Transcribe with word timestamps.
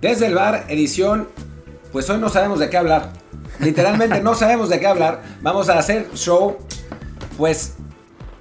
Desde 0.00 0.26
el 0.26 0.34
bar, 0.36 0.66
edición, 0.68 1.26
pues 1.90 2.08
hoy 2.08 2.18
no 2.18 2.28
sabemos 2.28 2.60
de 2.60 2.70
qué 2.70 2.76
hablar. 2.76 3.12
Literalmente 3.58 4.20
no 4.20 4.36
sabemos 4.36 4.68
de 4.68 4.78
qué 4.78 4.86
hablar. 4.86 5.22
Vamos 5.42 5.68
a 5.68 5.76
hacer 5.76 6.08
show, 6.14 6.56
pues 7.36 7.74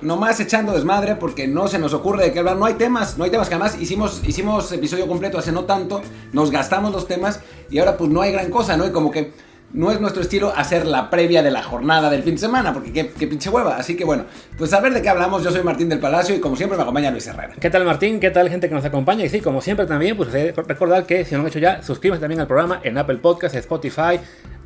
nomás 0.01 0.39
echando 0.39 0.73
desmadre 0.73 1.15
porque 1.15 1.47
no 1.47 1.67
se 1.67 1.79
nos 1.79 1.93
ocurre 1.95 2.25
de 2.25 2.31
qué 2.31 2.39
hablar. 2.39 2.57
No 2.57 2.65
hay 2.65 2.75
temas, 2.75 3.17
no 3.17 3.23
hay 3.23 3.31
temas 3.31 3.47
además 3.47 3.75
hicimos, 3.81 4.21
hicimos 4.23 4.71
episodio 4.71 5.07
completo 5.07 5.39
hace 5.39 5.51
no 5.51 5.65
tanto, 5.65 6.03
nos 6.31 6.51
gastamos 6.51 6.91
los 6.91 7.07
temas 7.07 7.39
y 7.71 7.79
ahora 7.79 7.97
pues 7.97 8.11
no 8.11 8.21
hay 8.21 8.31
gran 8.31 8.51
cosa, 8.51 8.77
¿no? 8.77 8.85
Y 8.85 8.91
como 8.91 9.09
que 9.09 9.33
no 9.73 9.91
es 9.91 9.99
nuestro 9.99 10.21
estilo 10.21 10.53
hacer 10.55 10.85
la 10.85 11.09
previa 11.09 11.43
de 11.43 11.51
la 11.51 11.61
jornada 11.61 12.09
del 12.09 12.23
fin 12.23 12.35
de 12.35 12.39
semana, 12.39 12.73
porque 12.73 12.91
qué, 12.91 13.27
pinche 13.27 13.49
hueva. 13.49 13.77
Así 13.77 13.95
que 13.95 14.05
bueno, 14.05 14.25
pues 14.57 14.73
a 14.73 14.79
ver 14.79 14.93
de 14.93 15.01
qué 15.01 15.09
hablamos. 15.09 15.43
Yo 15.43 15.51
soy 15.51 15.63
Martín 15.63 15.89
del 15.89 15.99
Palacio 15.99 16.35
y 16.35 16.39
como 16.39 16.55
siempre 16.55 16.77
me 16.77 16.83
acompaña 16.83 17.11
Luis 17.11 17.27
Herrera. 17.27 17.55
¿Qué 17.59 17.69
tal 17.69 17.83
Martín? 17.83 18.19
¿Qué 18.19 18.31
tal 18.31 18.49
gente 18.49 18.69
que 18.69 18.75
nos 18.75 18.85
acompaña? 18.85 19.25
Y 19.25 19.29
sí, 19.29 19.41
como 19.41 19.61
siempre 19.61 19.85
también, 19.85 20.15
pues 20.15 20.31
recordar 20.55 21.05
que 21.05 21.25
si 21.25 21.31
no 21.31 21.39
lo 21.39 21.43
han 21.43 21.49
hecho 21.49 21.59
ya, 21.59 21.83
suscríbanse 21.83 22.21
también 22.21 22.39
al 22.39 22.47
programa 22.47 22.79
en 22.83 22.97
Apple 22.97 23.17
Podcasts, 23.17 23.57
Spotify, 23.57 24.19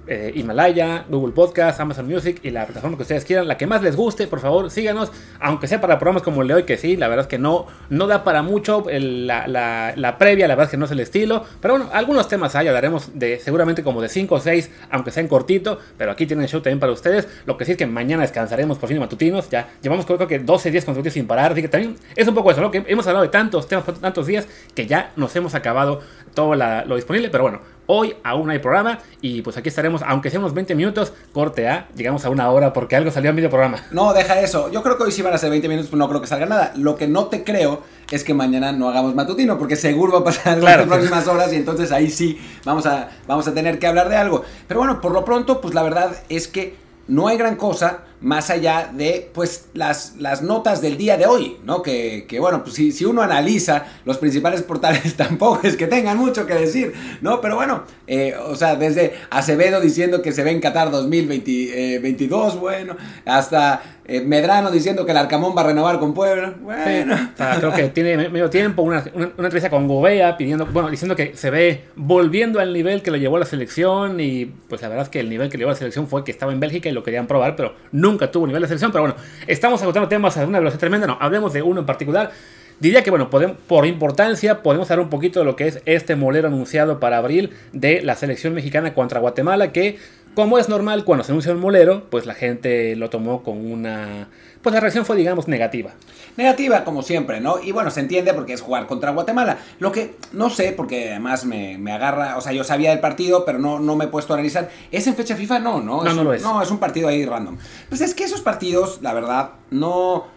eh, 0.07 0.31
Himalaya, 0.35 1.05
Google 1.09 1.33
Podcast, 1.33 1.79
Amazon 1.79 2.07
Music 2.07 2.39
y 2.43 2.49
la 2.49 2.65
plataforma 2.65 2.97
que 2.97 3.03
ustedes 3.03 3.23
quieran, 3.23 3.47
la 3.47 3.57
que 3.57 3.67
más 3.67 3.81
les 3.81 3.95
guste, 3.95 4.27
por 4.27 4.39
favor, 4.39 4.71
síganos, 4.71 5.11
aunque 5.39 5.67
sea 5.67 5.79
para 5.79 5.99
programas 5.99 6.23
como 6.23 6.41
el 6.41 6.47
de 6.47 6.53
hoy, 6.55 6.63
que 6.63 6.77
sí, 6.77 6.97
la 6.97 7.07
verdad 7.07 7.25
es 7.25 7.29
que 7.29 7.37
no, 7.37 7.67
no 7.89 8.07
da 8.07 8.23
para 8.23 8.41
mucho 8.41 8.83
la, 8.89 9.47
la, 9.47 9.93
la, 9.95 10.17
previa, 10.17 10.47
la 10.47 10.55
verdad 10.55 10.65
es 10.65 10.71
que 10.71 10.77
no 10.77 10.85
es 10.85 10.91
el 10.91 10.99
estilo, 10.99 11.45
pero 11.61 11.75
bueno, 11.75 11.89
algunos 11.93 12.27
temas 12.27 12.55
hay, 12.55 12.67
hablaremos 12.67 13.11
de 13.17 13.39
seguramente 13.39 13.83
como 13.83 14.01
de 14.01 14.09
5 14.09 14.35
o 14.35 14.39
6, 14.39 14.71
aunque 14.89 15.11
sean 15.11 15.27
cortito, 15.27 15.79
pero 15.97 16.11
aquí 16.11 16.25
tienen 16.25 16.43
el 16.43 16.49
show 16.49 16.61
también 16.61 16.79
para 16.79 16.91
ustedes, 16.91 17.27
lo 17.45 17.57
que 17.57 17.65
sí 17.65 17.71
es 17.71 17.77
que 17.77 17.85
mañana 17.85 18.23
descansaremos 18.23 18.77
por 18.77 18.89
fin 18.89 18.95
de 18.95 19.01
matutinos, 19.01 19.49
ya 19.49 19.69
llevamos 19.81 20.05
creo 20.05 20.27
que 20.27 20.39
12 20.39 20.71
días 20.71 20.83
consecutivos 20.83 21.13
sin 21.13 21.27
parar, 21.27 21.51
así 21.51 21.61
que 21.61 21.67
también 21.67 21.95
es 22.15 22.27
un 22.27 22.35
poco 22.35 22.51
eso, 22.51 22.61
¿no? 22.61 22.71
que 22.71 22.83
hemos 22.87 23.05
hablado 23.07 23.23
de 23.23 23.29
tantos 23.29 23.67
temas, 23.67 23.85
tantos 23.99 24.27
días, 24.27 24.47
que 24.73 24.87
ya 24.87 25.11
nos 25.15 25.35
hemos 25.35 25.55
acabado 25.55 26.01
todo 26.33 26.55
lo 26.55 26.95
disponible, 26.95 27.29
pero 27.29 27.43
bueno, 27.43 27.59
Hoy 27.93 28.15
aún 28.23 28.49
hay 28.49 28.59
programa 28.59 28.99
y 29.19 29.41
pues 29.41 29.57
aquí 29.57 29.67
estaremos, 29.67 30.01
aunque 30.07 30.29
sea 30.29 30.39
unos 30.39 30.53
20 30.53 30.75
minutos, 30.75 31.11
corte 31.33 31.67
A, 31.67 31.89
llegamos 31.93 32.23
a 32.23 32.29
una 32.29 32.49
hora 32.49 32.71
porque 32.71 32.95
algo 32.95 33.11
salió 33.11 33.31
a 33.31 33.33
medio 33.33 33.49
programa. 33.49 33.79
No, 33.91 34.13
deja 34.13 34.39
eso. 34.39 34.71
Yo 34.71 34.81
creo 34.81 34.97
que 34.97 35.03
hoy 35.03 35.11
sí 35.11 35.21
van 35.21 35.33
a 35.33 35.37
ser 35.37 35.49
20 35.49 35.67
minutos, 35.67 35.89
pero 35.91 35.97
no 35.97 36.07
creo 36.07 36.21
que 36.21 36.27
salga 36.27 36.45
nada. 36.45 36.71
Lo 36.77 36.95
que 36.95 37.09
no 37.09 37.25
te 37.25 37.43
creo 37.43 37.81
es 38.09 38.23
que 38.23 38.33
mañana 38.33 38.71
no 38.71 38.87
hagamos 38.87 39.13
matutino, 39.13 39.59
porque 39.59 39.75
seguro 39.75 40.13
va 40.13 40.19
a 40.19 40.23
pasar 40.23 40.57
las 40.59 40.87
próximas 40.87 41.27
horas 41.27 41.51
y 41.51 41.57
entonces 41.57 41.91
ahí 41.91 42.09
sí 42.09 42.39
vamos 42.63 42.85
a, 42.85 43.09
vamos 43.27 43.45
a 43.49 43.53
tener 43.53 43.77
que 43.77 43.87
hablar 43.87 44.07
de 44.07 44.15
algo. 44.15 44.45
Pero 44.69 44.79
bueno, 44.79 45.01
por 45.01 45.11
lo 45.11 45.25
pronto, 45.25 45.59
pues 45.59 45.73
la 45.73 45.83
verdad 45.83 46.15
es 46.29 46.47
que 46.47 46.77
no 47.09 47.27
hay 47.27 47.37
gran 47.37 47.57
cosa 47.57 48.05
más 48.21 48.51
allá 48.51 48.91
de 48.93 49.29
pues 49.33 49.65
las, 49.73 50.15
las 50.19 50.41
notas 50.41 50.81
del 50.81 50.95
día 50.97 51.17
de 51.17 51.25
hoy, 51.25 51.57
¿no? 51.65 51.81
Que, 51.81 52.25
que 52.27 52.39
bueno, 52.39 52.63
pues 52.63 52.75
si, 52.75 52.91
si, 52.91 53.03
uno 53.03 53.21
analiza 53.21 53.85
los 54.05 54.17
principales 54.19 54.61
portales 54.61 55.15
tampoco 55.17 55.61
es 55.63 55.75
que 55.75 55.87
tengan 55.87 56.17
mucho 56.17 56.45
que 56.45 56.53
decir, 56.53 56.93
¿no? 57.21 57.41
Pero 57.41 57.55
bueno, 57.55 57.83
eh, 58.07 58.35
o 58.47 58.55
sea, 58.55 58.75
desde 58.75 59.13
Acevedo 59.29 59.81
diciendo 59.81 60.21
que 60.21 60.31
se 60.31 60.43
ve 60.43 60.51
en 60.51 60.61
Qatar 60.61 60.91
2022, 60.91 62.53
eh, 62.53 62.57
bueno, 62.59 62.95
hasta 63.25 63.81
eh, 64.05 64.21
Medrano 64.21 64.71
diciendo 64.71 65.05
que 65.05 65.11
el 65.11 65.17
Arcamón 65.17 65.55
va 65.55 65.61
a 65.61 65.67
renovar 65.67 65.97
con 65.99 66.13
Puebla, 66.13 66.53
bueno. 66.61 67.15
o 67.15 67.37
sea, 67.37 67.57
creo 67.57 67.73
que 67.73 67.89
tiene 67.89 68.29
medio 68.29 68.49
tiempo, 68.49 68.81
una, 68.83 69.03
una, 69.13 69.31
una, 69.37 69.47
entrevista 69.47 69.69
con 69.69 69.87
Gobea 69.87 70.37
pidiendo, 70.37 70.65
bueno, 70.67 70.89
diciendo 70.89 71.15
que 71.15 71.35
se 71.35 71.49
ve 71.49 71.85
volviendo 71.95 72.59
al 72.59 72.73
nivel 72.73 73.01
que 73.01 73.09
lo 73.09 73.17
llevó 73.17 73.37
a 73.37 73.39
la 73.39 73.45
selección 73.45 74.19
y 74.19 74.45
pues 74.45 74.81
la 74.81 74.89
verdad 74.89 75.05
es 75.05 75.09
que 75.09 75.19
el 75.19 75.29
nivel 75.29 75.49
que 75.49 75.57
le 75.57 75.61
llevó 75.61 75.71
a 75.71 75.73
la 75.73 75.79
selección 75.79 76.07
fue 76.07 76.23
que 76.23 76.31
estaba 76.31 76.51
en 76.51 76.59
Bélgica 76.59 76.89
y 76.89 76.91
lo 76.91 77.03
querían 77.03 77.27
probar, 77.27 77.55
pero 77.55 77.75
nunca 78.11 78.31
tuvo 78.31 78.47
nivel 78.47 78.61
de 78.61 78.67
selección, 78.67 78.91
pero 78.91 79.03
bueno, 79.03 79.15
estamos 79.47 79.81
agotando 79.81 80.07
temas 80.07 80.37
a 80.37 80.45
una 80.45 80.59
velocidad 80.59 80.79
tremenda, 80.79 81.07
no, 81.07 81.17
hablemos 81.19 81.53
de 81.53 81.61
uno 81.61 81.79
en 81.79 81.85
particular. 81.85 82.31
Diría 82.79 83.03
que, 83.03 83.11
bueno, 83.11 83.29
podemos, 83.29 83.57
por 83.67 83.85
importancia, 83.85 84.63
podemos 84.63 84.89
hablar 84.89 85.03
un 85.03 85.11
poquito 85.11 85.39
de 85.39 85.45
lo 85.45 85.55
que 85.55 85.67
es 85.67 85.83
este 85.85 86.15
molero 86.15 86.47
anunciado 86.47 86.99
para 86.99 87.17
abril 87.17 87.51
de 87.73 88.01
la 88.01 88.15
selección 88.15 88.55
mexicana 88.55 88.95
contra 88.95 89.19
Guatemala, 89.19 89.71
que, 89.71 89.99
como 90.33 90.57
es 90.57 90.69
normal, 90.69 91.03
cuando 91.03 91.23
se 91.23 91.31
anuncia 91.31 91.51
un 91.51 91.59
molero, 91.59 92.09
pues 92.09 92.25
la 92.25 92.33
gente 92.33 92.95
lo 92.95 93.09
tomó 93.09 93.43
con 93.43 93.69
una... 93.69 94.29
Pues 94.61 94.73
la 94.73 94.79
reacción 94.79 95.05
fue, 95.05 95.15
digamos, 95.15 95.47
negativa. 95.47 95.91
Negativa, 96.37 96.83
como 96.83 97.01
siempre, 97.01 97.41
¿no? 97.41 97.59
Y 97.61 97.71
bueno, 97.71 97.89
se 97.91 97.99
entiende 97.99 98.33
porque 98.33 98.53
es 98.53 98.61
jugar 98.61 98.87
contra 98.87 99.11
Guatemala. 99.11 99.57
Lo 99.79 99.91
que 99.91 100.15
no 100.33 100.49
sé, 100.49 100.71
porque 100.71 101.09
además 101.09 101.45
me, 101.45 101.77
me 101.77 101.91
agarra, 101.91 102.37
o 102.37 102.41
sea, 102.41 102.53
yo 102.53 102.63
sabía 102.63 102.91
del 102.91 102.99
partido, 102.99 103.43
pero 103.43 103.59
no, 103.59 103.79
no 103.79 103.95
me 103.95 104.05
he 104.05 104.07
puesto 104.07 104.33
a 104.33 104.35
analizar. 104.35 104.69
¿Es 104.91 105.07
en 105.07 105.15
fecha 105.15 105.35
FIFA? 105.35 105.59
No, 105.59 105.81
no. 105.81 106.03
No, 106.03 106.09
es, 106.09 106.15
no 106.15 106.23
lo 106.23 106.33
es. 106.33 106.43
No, 106.43 106.61
es 106.61 106.69
un 106.71 106.77
partido 106.77 107.07
ahí 107.07 107.25
random. 107.25 107.57
Pues 107.89 108.01
es 108.01 108.13
que 108.13 108.23
esos 108.23 108.41
partidos, 108.41 108.99
la 109.01 109.13
verdad, 109.13 109.51
no 109.71 110.27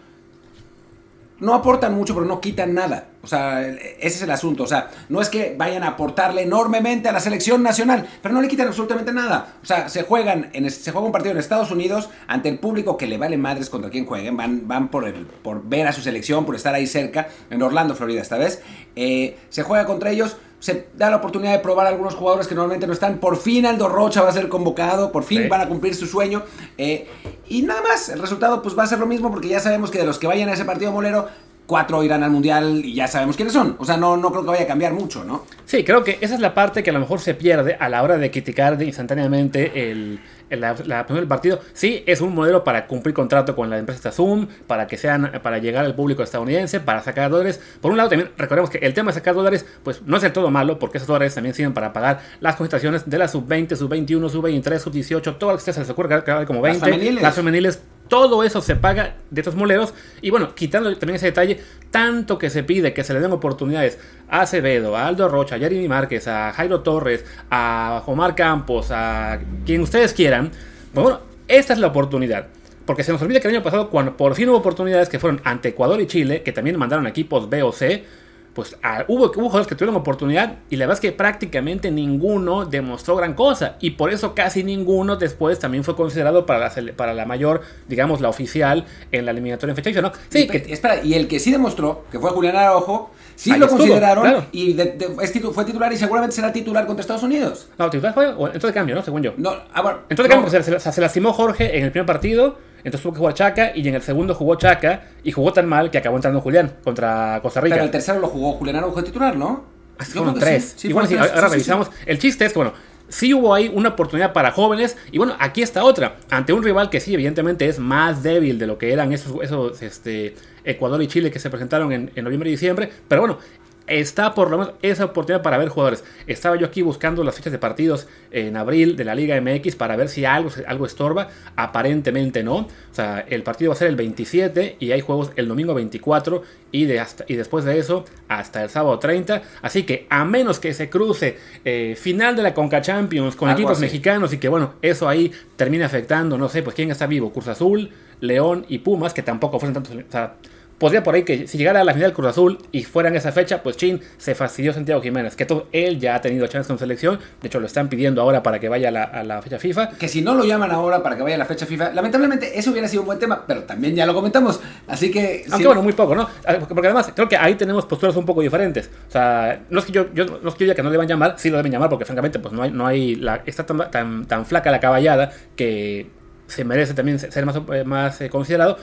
no 1.45 1.55
aportan 1.55 1.95
mucho, 1.95 2.15
pero 2.15 2.27
no 2.27 2.41
quitan 2.41 2.75
nada. 2.75 3.09
O 3.23 3.27
sea, 3.27 3.67
ese 3.67 3.99
es 4.01 4.23
el 4.23 4.31
asunto. 4.31 4.65
O 4.65 4.67
sea, 4.67 4.91
no 5.09 5.21
es 5.21 5.29
que 5.29 5.55
vayan 5.57 5.83
a 5.83 5.89
aportarle 5.89 6.43
enormemente 6.43 7.09
a 7.09 7.13
la 7.13 7.21
selección 7.21 7.63
nacional, 7.63 8.07
pero 8.23 8.35
no 8.35 8.41
le 8.41 8.49
quitan 8.49 8.67
absolutamente 8.67 9.13
nada. 9.13 9.55
O 9.63 9.67
sea, 9.67 9.89
se 9.89 10.03
juegan, 10.03 10.51
en, 10.53 10.71
se 10.71 10.91
juega 10.91 11.07
un 11.07 11.13
partido 11.13 11.33
en 11.33 11.39
Estados 11.39 11.71
Unidos 11.71 12.09
ante 12.27 12.49
el 12.49 12.59
público 12.59 12.97
que 12.97 13.07
le 13.07 13.19
vale 13.19 13.37
madres 13.37 13.71
contra 13.71 13.91
quien 13.91 14.07
jueguen. 14.07 14.37
Van, 14.37 14.67
van 14.67 14.89
por, 14.89 15.07
el, 15.07 15.27
por 15.27 15.63
ver 15.69 15.87
a 15.87 15.93
su 15.93 16.01
selección, 16.01 16.47
por 16.47 16.55
estar 16.55 16.75
ahí 16.75 16.87
cerca, 16.87 17.29
en 17.51 17.63
Orlando, 17.63 17.95
Florida 17.95 18.23
esta 18.23 18.39
vez. 18.39 18.63
Eh, 18.97 19.37
se 19.51 19.63
juega 19.63 19.85
contra 19.87 20.11
ellos 20.11 20.37
se 20.65 20.89
da 20.95 21.11
la 21.11 21.17
oportunidad 21.17 21.53
de 21.53 21.59
probar 21.59 21.85
a 21.85 21.91
algunos 21.91 22.15
jugadores 22.15 22.49
que 22.49 22.55
normalmente 22.55 22.87
no 22.87 22.95
están. 22.95 23.19
Por 23.19 23.37
fin 23.37 23.67
Aldo 23.67 23.87
Rocha 23.87 24.23
va 24.23 24.31
a 24.31 24.33
ser 24.33 24.49
convocado, 24.49 25.13
por 25.13 25.23
fin 25.23 25.43
sí. 25.43 25.49
van 25.49 25.61
a 25.61 25.69
cumplir 25.69 25.95
su 25.95 26.07
sueño. 26.07 26.43
Eh, 26.79 27.07
y 27.51 27.61
nada 27.61 27.83
más, 27.83 28.09
el 28.09 28.19
resultado 28.19 28.63
pues 28.63 28.75
va 28.77 28.85
a 28.85 28.87
ser 28.87 28.99
lo 28.99 29.05
mismo 29.05 29.31
porque 29.31 29.49
ya 29.49 29.61
sabemos 29.61 29.91
que 29.91 29.99
de 29.99 30.07
los 30.07 30.19
que 30.19 30.27
vayan 30.27 30.49
a 30.49 30.55
ese 30.55 30.65
partido 30.65 30.91
molero, 30.91 31.29
cuatro 31.67 32.03
irán 32.03 32.23
al 32.23 32.31
mundial 32.31 32.83
y 32.85 32.95
ya 32.95 33.07
sabemos 33.07 33.37
quiénes 33.37 33.53
son. 33.53 33.77
O 33.79 33.85
sea, 33.85 33.97
no, 33.97 34.17
no 34.17 34.31
creo 34.31 34.43
que 34.43 34.51
vaya 34.51 34.65
a 34.65 34.67
cambiar 34.67 34.93
mucho, 34.93 35.25
¿no? 35.25 35.45
Sí, 35.65 35.85
creo 35.85 36.05
que 36.05 36.19
esa 36.21 36.35
es 36.35 36.41
la 36.41 36.55
parte 36.55 36.83
que 36.83 36.91
a 36.91 36.93
lo 36.93 37.01
mejor 37.01 37.21
se 37.21 37.35
pierde 37.35 37.77
a 37.79 37.89
la 37.89 38.03
hora 38.03 38.19
de 38.19 38.31
criticar 38.31 38.81
instantáneamente 38.83 39.91
el, 39.91 40.21
el, 40.51 40.61
la, 40.61 40.77
la 40.85 41.05
del 41.05 41.27
partido. 41.27 41.61
Sí, 41.73 42.03
es 42.07 42.21
un 42.21 42.35
modelo 42.35 42.65
para 42.65 42.87
cumplir 42.87 43.15
contrato 43.15 43.57
con 43.57 43.71
la 43.71 43.79
empresa 43.79 44.13
Zoom, 44.13 44.47
para 44.67 44.87
que 44.87 44.97
sean, 44.99 45.41
para 45.43 45.59
llegar 45.59 45.85
al 45.85 45.95
público 45.95 46.23
estadounidense, 46.23 46.81
para 46.81 47.03
sacar 47.03 47.31
dólares. 47.31 47.61
Por 47.81 47.91
un 47.91 47.97
lado, 47.97 48.11
también 48.11 48.31
recordemos 48.37 48.71
que 48.71 48.79
el 48.79 48.93
tema 48.93 49.11
de 49.11 49.15
sacar 49.15 49.35
dólares, 49.35 49.65
pues 49.83 50.03
no 50.03 50.17
es 50.17 50.23
del 50.23 50.33
todo 50.33 50.51
malo, 50.51 50.79
porque 50.79 50.99
esos 50.99 51.09
dólares 51.09 51.35
también 51.35 51.55
sirven 51.55 51.73
para 51.73 51.93
pagar 51.93 52.21
las 52.41 52.57
concentraciones 52.57 53.09
de 53.09 53.19
la 53.19 53.29
sub-20, 53.29 53.75
sub-21, 53.77 54.29
sub-23, 54.29 54.79
sub-18, 54.79 55.39
todo 55.39 55.53
lo 55.53 55.57
que 55.59 55.73
se 55.73 55.81
les 55.81 55.89
hay 55.89 56.47
como 56.47 56.61
20, 56.61 56.81
las 56.81 56.91
femeniles. 56.91 57.23
las 57.23 57.35
femeniles 57.35 57.83
todo 58.15 58.45
eso 58.45 58.61
se 58.61 58.77
paga 58.77 59.17
de 59.29 59.41
estos 59.41 59.57
moleros. 59.57 59.93
Y 60.23 60.31
bueno, 60.31 60.55
quitando 60.55 60.97
también 60.97 61.17
ese 61.17 61.27
detalle, 61.27 61.59
tanto 61.91 62.39
que 62.39 62.49
se 62.49 62.63
pide 62.63 62.95
que 62.95 63.03
se 63.03 63.13
le 63.13 63.19
den 63.19 63.33
oportunidades 63.33 63.99
a 64.29 64.43
Acevedo, 64.43 64.97
a 64.97 65.09
Aldo 65.09 65.29
Rocha, 65.29 65.57
a 65.57 65.59
Jeremy 65.59 65.89
Márquez, 65.89 66.29
a 66.29 66.53
Jairo 66.53 66.83
Torres, 66.83 67.25
a 67.51 68.05
Omar 68.07 68.37
Campos, 68.37 68.93
a 68.93 69.41
quien 69.67 69.81
ustedes 69.81 70.13
quieran. 70.13 70.53
Bueno, 70.93 71.23
esta 71.49 71.73
es 71.73 71.81
la 71.81 71.89
oportunidad. 71.89 72.47
Porque 72.87 73.03
se 73.03 73.11
nos 73.11 73.21
olvida 73.21 73.41
que 73.41 73.49
el 73.49 73.57
año 73.57 73.65
pasado, 73.65 73.91
cuando 73.91 74.17
por 74.17 74.37
fin 74.37 74.49
hubo 74.49 74.59
oportunidades 74.59 75.09
que 75.09 75.19
fueron 75.19 75.41
ante 75.43 75.71
Ecuador 75.71 76.01
y 76.01 76.07
Chile, 76.07 76.45
que 76.45 76.53
también 76.53 76.79
mandaron 76.79 77.09
equipos 77.09 77.51
B 77.51 77.65
o 77.65 77.73
C, 77.73 78.05
pues 78.55 78.77
ah, 78.83 79.05
hubo, 79.09 79.25
hubo, 79.25 79.33
jugadores 79.33 79.67
que 79.67 79.75
tuvieron 79.75 79.97
oportunidad 79.97 80.59
y 80.71 80.77
la 80.77 80.87
verdad 80.87 80.95
es 80.95 81.01
que 81.01 81.13
prácticamente 81.13 81.91
ninguno 81.91 82.65
demostró 82.65 83.17
gran 83.17 83.35
cosa 83.35 83.77
y 83.81 83.91
por 83.91 84.11
eso 84.11 84.35
casi 84.35 84.63
ninguno 84.63 85.17
después 85.17 85.59
también 85.59 85.83
fue 85.83 85.97
considerado 85.97 86.47
para 86.47 86.71
la, 86.71 86.93
para 86.97 87.15
la 87.15 87.27
mayor, 87.27 87.63
digamos, 87.89 88.21
la 88.21 88.29
oficial 88.29 88.87
en 89.11 89.25
la 89.25 89.33
eliminatoria 89.33 89.73
en 89.73 89.83
fecha 89.83 90.01
¿no? 90.01 90.13
Sí, 90.29 90.43
y, 90.43 90.47
que, 90.47 90.59
espera, 90.73 91.03
y 91.03 91.15
el 91.15 91.27
que 91.27 91.41
sí 91.41 91.51
demostró, 91.51 92.05
que 92.13 92.19
fue 92.21 92.31
Julián 92.31 92.57
Araujo, 92.57 93.11
sí 93.35 93.51
lo 93.51 93.67
estuvo, 93.67 93.79
consideraron 93.79 94.23
claro. 94.25 94.47
y 94.53 94.73
de, 94.75 94.85
de, 94.93 95.17
es 95.21 95.33
titu, 95.33 95.53
fue 95.53 95.65
titular 95.65 95.93
y 95.93 95.97
seguramente 95.97 96.37
será 96.37 96.53
titular 96.53 96.87
contra 96.87 97.01
Estados 97.01 97.25
Unidos. 97.25 97.69
No, 97.77 97.91
titular 97.91 98.15
fue, 98.15 98.29
entonces 98.29 98.73
cambio, 98.73 98.95
¿no? 98.95 99.03
Según 99.03 99.23
yo. 99.23 99.33
No, 99.37 99.53
ah, 99.73 99.83
bueno, 99.83 99.99
entonces 100.09 100.33
cambio, 100.33 100.51
no. 100.51 100.63
se, 100.63 100.79
se, 100.79 100.93
se 100.93 101.01
lastimó 101.01 101.33
Jorge 101.33 101.77
en 101.77 101.85
el 101.85 101.91
primer 101.91 102.07
partido 102.07 102.57
entonces 102.85 103.03
tuvo 103.03 103.13
que 103.15 103.19
jugar 103.19 103.35
Chaca 103.35 103.73
y 103.75 103.89
en 103.89 103.95
el 103.95 104.03
segundo 104.03 104.35
jugó 104.35 104.57
Chaca 104.57 105.05
y 105.23 105.33
jugó 105.33 105.53
tan 105.53 105.67
mal 105.67 105.91
que 105.91 105.99
acabó 105.99 106.17
entrando 106.17 106.41
Julián 106.41 106.73
contra 106.85 107.41
Costa 107.43 107.61
Rica. 107.61 107.77
Pero 107.77 107.87
el 107.87 107.91
tercero 107.91 108.21
lo 108.21 108.29
jugó 108.29 108.53
Julián 108.53 108.77
Araujo 108.77 109.03
titular, 109.03 109.37
¿no? 109.37 109.65
Así 109.99 110.13
fueron 110.13 110.35
tres. 110.35 110.65
Sí, 110.65 110.83
sí, 110.83 110.89
Igual 110.89 111.09
sí, 111.09 111.17
ahora 111.17 111.49
revisamos. 111.49 111.91
El 112.05 112.19
chiste 112.19 112.45
es 112.45 112.53
que, 112.53 112.59
bueno, 112.59 112.73
sí 113.09 113.33
hubo 113.33 113.55
ahí 113.55 113.71
una 113.73 113.91
oportunidad 113.91 114.33
para 114.33 114.51
jóvenes. 114.51 114.97
Y 115.13 115.19
bueno, 115.19 115.35
aquí 115.39 115.63
está 115.63 115.85
otra. 115.85 116.17
Ante 116.31 116.53
un 116.53 116.63
rival 116.63 116.91
que 116.91 117.01
sí, 117.01 117.15
evidentemente 117.15 117.67
es 117.67 117.79
más 117.79 118.23
débil 118.23 118.59
de 118.59 118.67
lo 118.67 118.77
que 118.77 118.93
eran 118.93 119.13
esos, 119.13 119.43
esos 119.43 119.81
este, 119.83 120.35
Ecuador 120.65 121.01
y 121.03 121.07
Chile 121.07 121.31
que 121.31 121.39
se 121.39 121.49
presentaron 121.49 121.93
en, 121.93 122.11
en 122.15 122.25
noviembre 122.25 122.51
y 122.51 122.53
diciembre. 122.53 122.91
Pero 123.09 123.23
bueno, 123.23 123.39
está 123.87 124.35
por 124.35 124.51
lo 124.51 124.59
menos 124.59 124.75
esa 124.83 125.07
oportunidad 125.07 125.43
para 125.43 125.59
ver 125.59 125.69
jugadores. 125.69 126.05
Estaba 126.27 126.57
yo 126.57 126.67
aquí 126.67 126.83
buscando 126.83 127.23
las 127.25 127.35
fechas 127.35 127.53
de 127.53 127.59
partidos 127.59 128.07
en 128.31 128.57
abril 128.57 128.97
de 128.97 129.05
la 129.05 129.15
Liga 129.15 129.41
MX 129.41 129.77
para 129.77 129.97
ver 129.97 130.09
si 130.09 130.25
algo, 130.25 130.51
algo 130.67 130.87
estorba. 130.87 131.29
Aparentemente 131.57 132.43
no. 132.43 132.57
O 132.57 132.69
sea, 132.93 133.25
el 133.29 133.43
partido 133.43 133.71
va 133.71 133.75
a 133.75 133.79
ser 133.79 133.89
el 133.89 133.97
27 133.97 134.77
y 134.81 134.93
hay 134.93 135.01
juegos 135.01 135.33
el 135.37 135.49
domingo 135.49 135.75
24 135.75 136.43
y, 136.73 136.87
de 136.87 137.01
hasta, 137.01 137.25
y 137.29 137.37
después 137.37 137.65
de 137.65 137.79
eso 137.79 138.05
hasta 138.29 138.63
el 138.63 138.71
sábado 138.71 138.99
30. 138.99 139.43
Así 139.63 139.85
que 139.85 140.07
a 140.09 140.25
menos 140.25 140.59
que 140.59 140.73
se 140.73 140.89
cruce 140.89 141.39
eh, 141.65 141.97
final 141.99 142.37
de 142.37 142.43
la 142.43 142.55
Conca 142.55 142.81
Champions 142.81 143.37
con 143.37 143.49
algo 143.49 143.61
equipos 143.61 143.79
así. 143.79 143.83
mexicanos 143.83 144.33
y 144.33 144.39
que 144.39 144.49
bueno, 144.49 144.75
eso 144.83 145.09
ahí 145.09 145.31
termine 145.57 145.85
afectando, 145.85 146.39
no 146.39 146.49
sé, 146.49 146.63
pues 146.63 146.75
quién 146.75 146.91
está 146.91 147.07
vivo. 147.07 147.33
Cruz 147.33 147.49
Azul, 147.49 147.91
León 148.21 148.65
y 148.69 148.79
Pumas, 148.79 149.13
que 149.13 149.23
tampoco 149.23 149.61
fueron 149.61 149.75
tantos... 149.75 149.95
O 149.95 150.11
sea, 150.11 150.35
podría 150.79 151.03
por 151.03 151.15
ahí 151.15 151.23
que 151.23 151.47
si 151.47 151.59
llegara 151.59 151.81
a 151.81 151.85
la 151.85 151.95
final 151.95 152.13
Cruz 152.13 152.29
Azul 152.29 152.59
y 152.73 152.85
fuera 152.85 153.09
en 153.09 153.17
esa 153.17 153.33
fecha, 153.33 153.63
pues 153.63 153.77
chin, 153.77 154.01
se 154.17 154.35
fastidió 154.35 154.73
Santiago 154.73 155.01
Jiménez, 155.01 155.37
que 155.37 155.47
todo, 155.47 155.67
él 155.73 156.01
ya 156.01 156.17
ha 156.17 156.21
tenido 156.21 156.47
chance 156.47 156.73
en 156.73 156.79
selección, 156.79 157.19
de 157.41 157.49
hecho 157.49 157.61
lo 157.61 157.67
están 157.67 157.89
pidiendo 157.89 158.21
ahora 158.23 158.43
para 158.43 158.59
que 158.59 158.69
vaya 158.69 158.89
a 158.89 158.91
la, 158.91 159.05
a 159.05 159.25
la, 159.25 159.43
fecha 159.43 159.59
FIFA. 159.59 159.91
Que 159.91 160.09
si 160.09 160.23
no 160.23 160.35
lo 160.35 160.45
llaman 160.45 160.71
ahora 160.71 161.03
para 161.03 161.17
que 161.17 161.23
vaya 161.23 161.37
a 161.37 161.39
la 161.39 161.47
fecha 161.47 161.67
FIFA, 161.67 161.93
lamentablemente 161.93 162.59
eso 162.59 162.71
hubiera 162.71 162.89
sido 162.89 163.03
un 163.03 163.07
buen 163.07 163.19
tema, 163.19 163.45
pero 163.47 163.65
también 163.65 163.95
ya 163.95 164.07
lo 164.07 164.15
comentamos, 164.15 164.61
así 164.87 165.11
que... 165.11 165.45
Aunque 165.51 165.67
bueno, 165.67 165.83
muy 165.83 165.93
poco, 165.93 166.15
¿no? 166.15 166.29
Ah, 166.47 166.57
porque 166.69 166.87
además 166.87 167.11
creo 167.15 167.29
que 167.29 167.37
ahí 167.37 167.55
tenemos 167.55 167.87
posturas 167.87 168.17
un 168.17 168.27
poco 168.27 168.41
diferentes, 168.41 168.91
o 169.09 169.13
sea, 169.13 169.63
no 169.71 169.79
es 169.79 169.85
que 169.85 169.93
yo, 169.93 170.13
yo 170.13 170.25
no 170.25 170.49
es 170.49 170.55
que 170.55 170.61
yo 170.61 170.67
diga 170.67 170.75
que 170.75 170.83
no 170.83 170.91
le 170.91 170.97
van 170.97 171.07
a 171.07 171.09
llamar, 171.09 171.35
sí 171.39 171.51
lo 171.51 171.57
deben 171.57 171.73
llamar 171.73 171.89
porque 171.89 172.05
francamente 172.05 172.39
pues 172.39 172.53
no 172.53 172.63
hay, 172.63 172.71
no 172.71 172.87
hay 172.87 173.15
la, 173.17 173.43
está 173.47 173.65
tan, 173.67 173.91
tan, 173.91 174.25
tan 174.27 174.47
flaca 174.47 174.71
la 174.71 174.81
caballada 174.81 175.33
que 175.57 176.11
se 176.47 176.65
merece 176.65 176.95
también 176.95 177.19
ser 177.19 177.47
más, 177.47 177.57
eh, 177.73 177.85
más 177.85 178.21
eh, 178.21 178.31
considerado, 178.31 178.79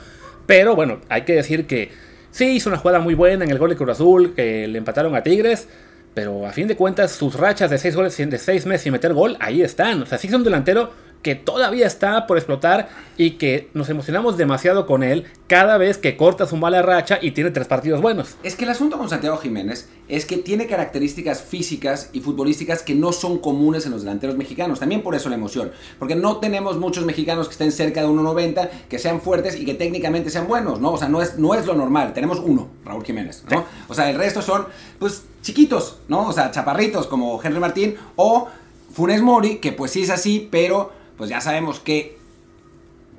pero 0.46 0.74
bueno, 0.74 1.00
hay 1.08 1.22
que 1.22 1.34
decir 1.34 1.66
que 1.66 1.90
sí 2.30 2.46
hizo 2.46 2.68
una 2.68 2.78
jugada 2.78 2.98
muy 2.98 3.14
buena 3.14 3.44
en 3.44 3.50
el 3.50 3.58
gol 3.58 3.70
de 3.70 3.76
Cruz 3.76 3.90
Azul, 3.90 4.34
que 4.34 4.66
le 4.66 4.78
empataron 4.78 5.14
a 5.14 5.22
Tigres, 5.22 5.68
pero 6.14 6.46
a 6.46 6.52
fin 6.52 6.68
de 6.68 6.76
cuentas 6.76 7.12
sus 7.12 7.34
rachas 7.34 7.70
de 7.70 7.78
seis 7.78 7.96
goles 7.96 8.16
de 8.16 8.38
seis 8.38 8.66
meses 8.66 8.82
sin 8.82 8.92
meter 8.92 9.14
gol, 9.14 9.36
ahí 9.40 9.62
están. 9.62 10.02
O 10.02 10.06
sea, 10.06 10.18
sí 10.18 10.28
es 10.28 10.34
un 10.34 10.44
delantero 10.44 10.92
que 11.22 11.34
todavía 11.34 11.86
está 11.86 12.26
por 12.26 12.36
explotar 12.36 12.88
y 13.16 13.32
que 13.32 13.68
nos 13.74 13.88
emocionamos 13.88 14.36
demasiado 14.36 14.86
con 14.86 15.02
él 15.02 15.26
cada 15.46 15.78
vez 15.78 15.98
que 15.98 16.16
corta 16.16 16.46
su 16.46 16.56
mala 16.56 16.82
racha 16.82 17.18
y 17.20 17.30
tiene 17.30 17.50
tres 17.50 17.68
partidos 17.68 18.00
buenos. 18.00 18.36
Es 18.42 18.56
que 18.56 18.64
el 18.64 18.70
asunto 18.70 18.98
con 18.98 19.08
Santiago 19.08 19.36
Jiménez 19.36 19.88
es 20.08 20.26
que 20.26 20.38
tiene 20.38 20.66
características 20.66 21.42
físicas 21.42 22.10
y 22.12 22.20
futbolísticas 22.20 22.82
que 22.82 22.94
no 22.94 23.12
son 23.12 23.38
comunes 23.38 23.86
en 23.86 23.92
los 23.92 24.02
delanteros 24.02 24.36
mexicanos. 24.36 24.80
También 24.80 25.02
por 25.02 25.14
eso 25.14 25.28
la 25.28 25.36
emoción. 25.36 25.70
Porque 25.98 26.16
no 26.16 26.38
tenemos 26.38 26.78
muchos 26.78 27.04
mexicanos 27.04 27.46
que 27.46 27.52
estén 27.52 27.70
cerca 27.70 28.00
de 28.00 28.08
1.90, 28.08 28.70
que 28.88 28.98
sean 28.98 29.20
fuertes 29.20 29.60
y 29.60 29.64
que 29.64 29.74
técnicamente 29.74 30.30
sean 30.30 30.48
buenos, 30.48 30.80
¿no? 30.80 30.92
O 30.92 30.98
sea, 30.98 31.08
no 31.08 31.22
es, 31.22 31.38
no 31.38 31.54
es 31.54 31.66
lo 31.66 31.74
normal. 31.74 32.12
Tenemos 32.14 32.40
uno, 32.40 32.68
Raúl 32.84 33.04
Jiménez, 33.04 33.44
¿no? 33.50 33.64
O 33.88 33.94
sea, 33.94 34.10
el 34.10 34.16
resto 34.16 34.42
son, 34.42 34.66
pues, 34.98 35.24
chiquitos, 35.42 35.98
¿no? 36.08 36.28
O 36.28 36.32
sea, 36.32 36.50
chaparritos 36.50 37.06
como 37.06 37.40
Henry 37.42 37.60
Martín 37.60 37.96
o 38.16 38.48
Funes 38.92 39.22
Mori, 39.22 39.56
que 39.56 39.72
pues 39.72 39.90
sí 39.90 40.02
es 40.02 40.10
así, 40.10 40.48
pero 40.50 41.01
pues 41.16 41.30
ya 41.30 41.40
sabemos 41.40 41.80
que 41.80 42.18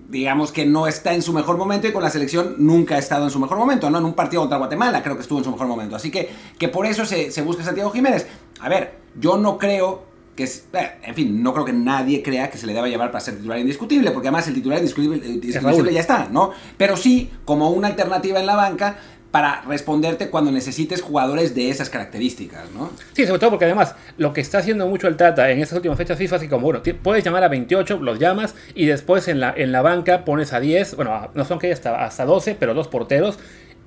digamos 0.09 0.51
que 0.51 0.65
no 0.65 0.87
está 0.87 1.13
en 1.13 1.21
su 1.21 1.33
mejor 1.33 1.57
momento 1.57 1.87
y 1.87 1.91
con 1.91 2.03
la 2.03 2.09
selección 2.09 2.55
nunca 2.57 2.95
ha 2.95 2.99
estado 2.99 3.25
en 3.25 3.31
su 3.31 3.39
mejor 3.39 3.57
momento, 3.57 3.89
¿no? 3.89 3.97
En 3.97 4.05
un 4.05 4.13
partido 4.13 4.41
contra 4.41 4.57
Guatemala 4.57 5.01
creo 5.01 5.15
que 5.15 5.21
estuvo 5.21 5.39
en 5.39 5.45
su 5.45 5.51
mejor 5.51 5.67
momento. 5.67 5.95
Así 5.95 6.11
que, 6.11 6.29
que 6.57 6.67
por 6.67 6.85
eso 6.85 7.05
se, 7.05 7.31
se 7.31 7.41
busca 7.41 7.63
Santiago 7.63 7.89
Jiménez. 7.89 8.27
A 8.59 8.69
ver, 8.69 8.95
yo 9.19 9.37
no 9.37 9.57
creo 9.57 10.13
que 10.35 10.43
es, 10.43 10.65
eh, 10.73 10.91
en 11.03 11.13
fin, 11.13 11.43
no 11.43 11.53
creo 11.53 11.65
que 11.65 11.73
nadie 11.73 12.23
crea 12.23 12.49
que 12.49 12.57
se 12.57 12.65
le 12.65 12.73
deba 12.73 12.87
llevar 12.87 13.11
para 13.11 13.23
ser 13.23 13.35
titular 13.35 13.59
indiscutible, 13.59 14.11
porque 14.11 14.29
además 14.29 14.47
el 14.47 14.55
titular 14.55 14.79
indiscutible, 14.79 15.17
indiscutible 15.17 15.93
ya 15.93 15.99
está, 15.99 16.27
¿no? 16.31 16.51
Pero 16.77 16.97
sí, 16.97 17.29
como 17.45 17.69
una 17.69 17.87
alternativa 17.89 18.39
en 18.39 18.47
la 18.47 18.55
banca, 18.55 18.97
para 19.33 19.63
responderte 19.63 20.29
cuando 20.29 20.51
necesites 20.51 21.01
jugadores 21.01 21.55
de 21.55 21.71
esas 21.71 21.89
características, 21.89 22.69
¿no? 22.69 22.91
Sí, 23.13 23.25
sobre 23.25 23.39
todo 23.39 23.49
porque 23.49 23.65
además 23.65 23.95
lo 24.19 24.31
que 24.31 24.41
está 24.41 24.59
haciendo 24.59 24.85
mucho 24.85 25.07
el 25.07 25.17
Tata 25.17 25.49
en 25.49 25.59
estas 25.59 25.77
últimas 25.77 25.97
fechas 25.97 26.19
FIFA 26.19 26.35
es 26.35 26.41
que 26.43 26.49
como, 26.49 26.67
bueno, 26.67 26.83
puedes 27.01 27.23
llamar 27.23 27.43
a 27.43 27.47
28, 27.47 27.97
los 27.99 28.19
llamas 28.19 28.53
y 28.75 28.85
después 28.85 29.27
en 29.27 29.39
la, 29.39 29.51
en 29.57 29.71
la 29.71 29.81
banca 29.81 30.23
pones 30.23 30.53
a 30.53 30.59
10, 30.59 30.97
bueno, 30.97 31.31
no 31.33 31.45
son 31.45 31.57
que 31.57 31.73
hasta, 31.73 32.05
hasta 32.05 32.25
12, 32.25 32.57
pero 32.59 32.75
dos 32.75 32.87
porteros 32.87 33.39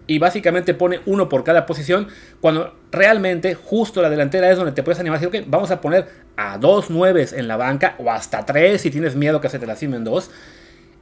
y 0.09 0.19
básicamente 0.19 0.75
pone 0.75 0.99
uno 1.07 1.29
por 1.29 1.45
cada 1.45 1.65
posición, 1.65 2.09
cuando 2.41 2.75
realmente 2.91 3.55
justo 3.55 4.03
la 4.03 4.11
delantera 4.11 4.51
es 4.51 4.57
donde 4.57 4.73
te 4.73 4.83
puedes 4.83 4.99
animar 4.99 5.23
y 5.23 5.27
decir, 5.27 5.43
ok, 5.43 5.47
vamos 5.49 5.71
a 5.71 5.81
poner 5.81 6.09
a 6.37 6.59
dos 6.59 6.91
nueves 6.91 7.33
en 7.33 7.47
la 7.47 7.57
banca 7.57 7.95
o 7.99 8.11
hasta 8.11 8.45
tres 8.45 8.81
si 8.83 8.91
tienes 8.91 9.15
miedo 9.15 9.41
que 9.41 9.49
se 9.49 9.61
te 9.61 9.67
lastimen 9.69 10.03
dos. 10.03 10.29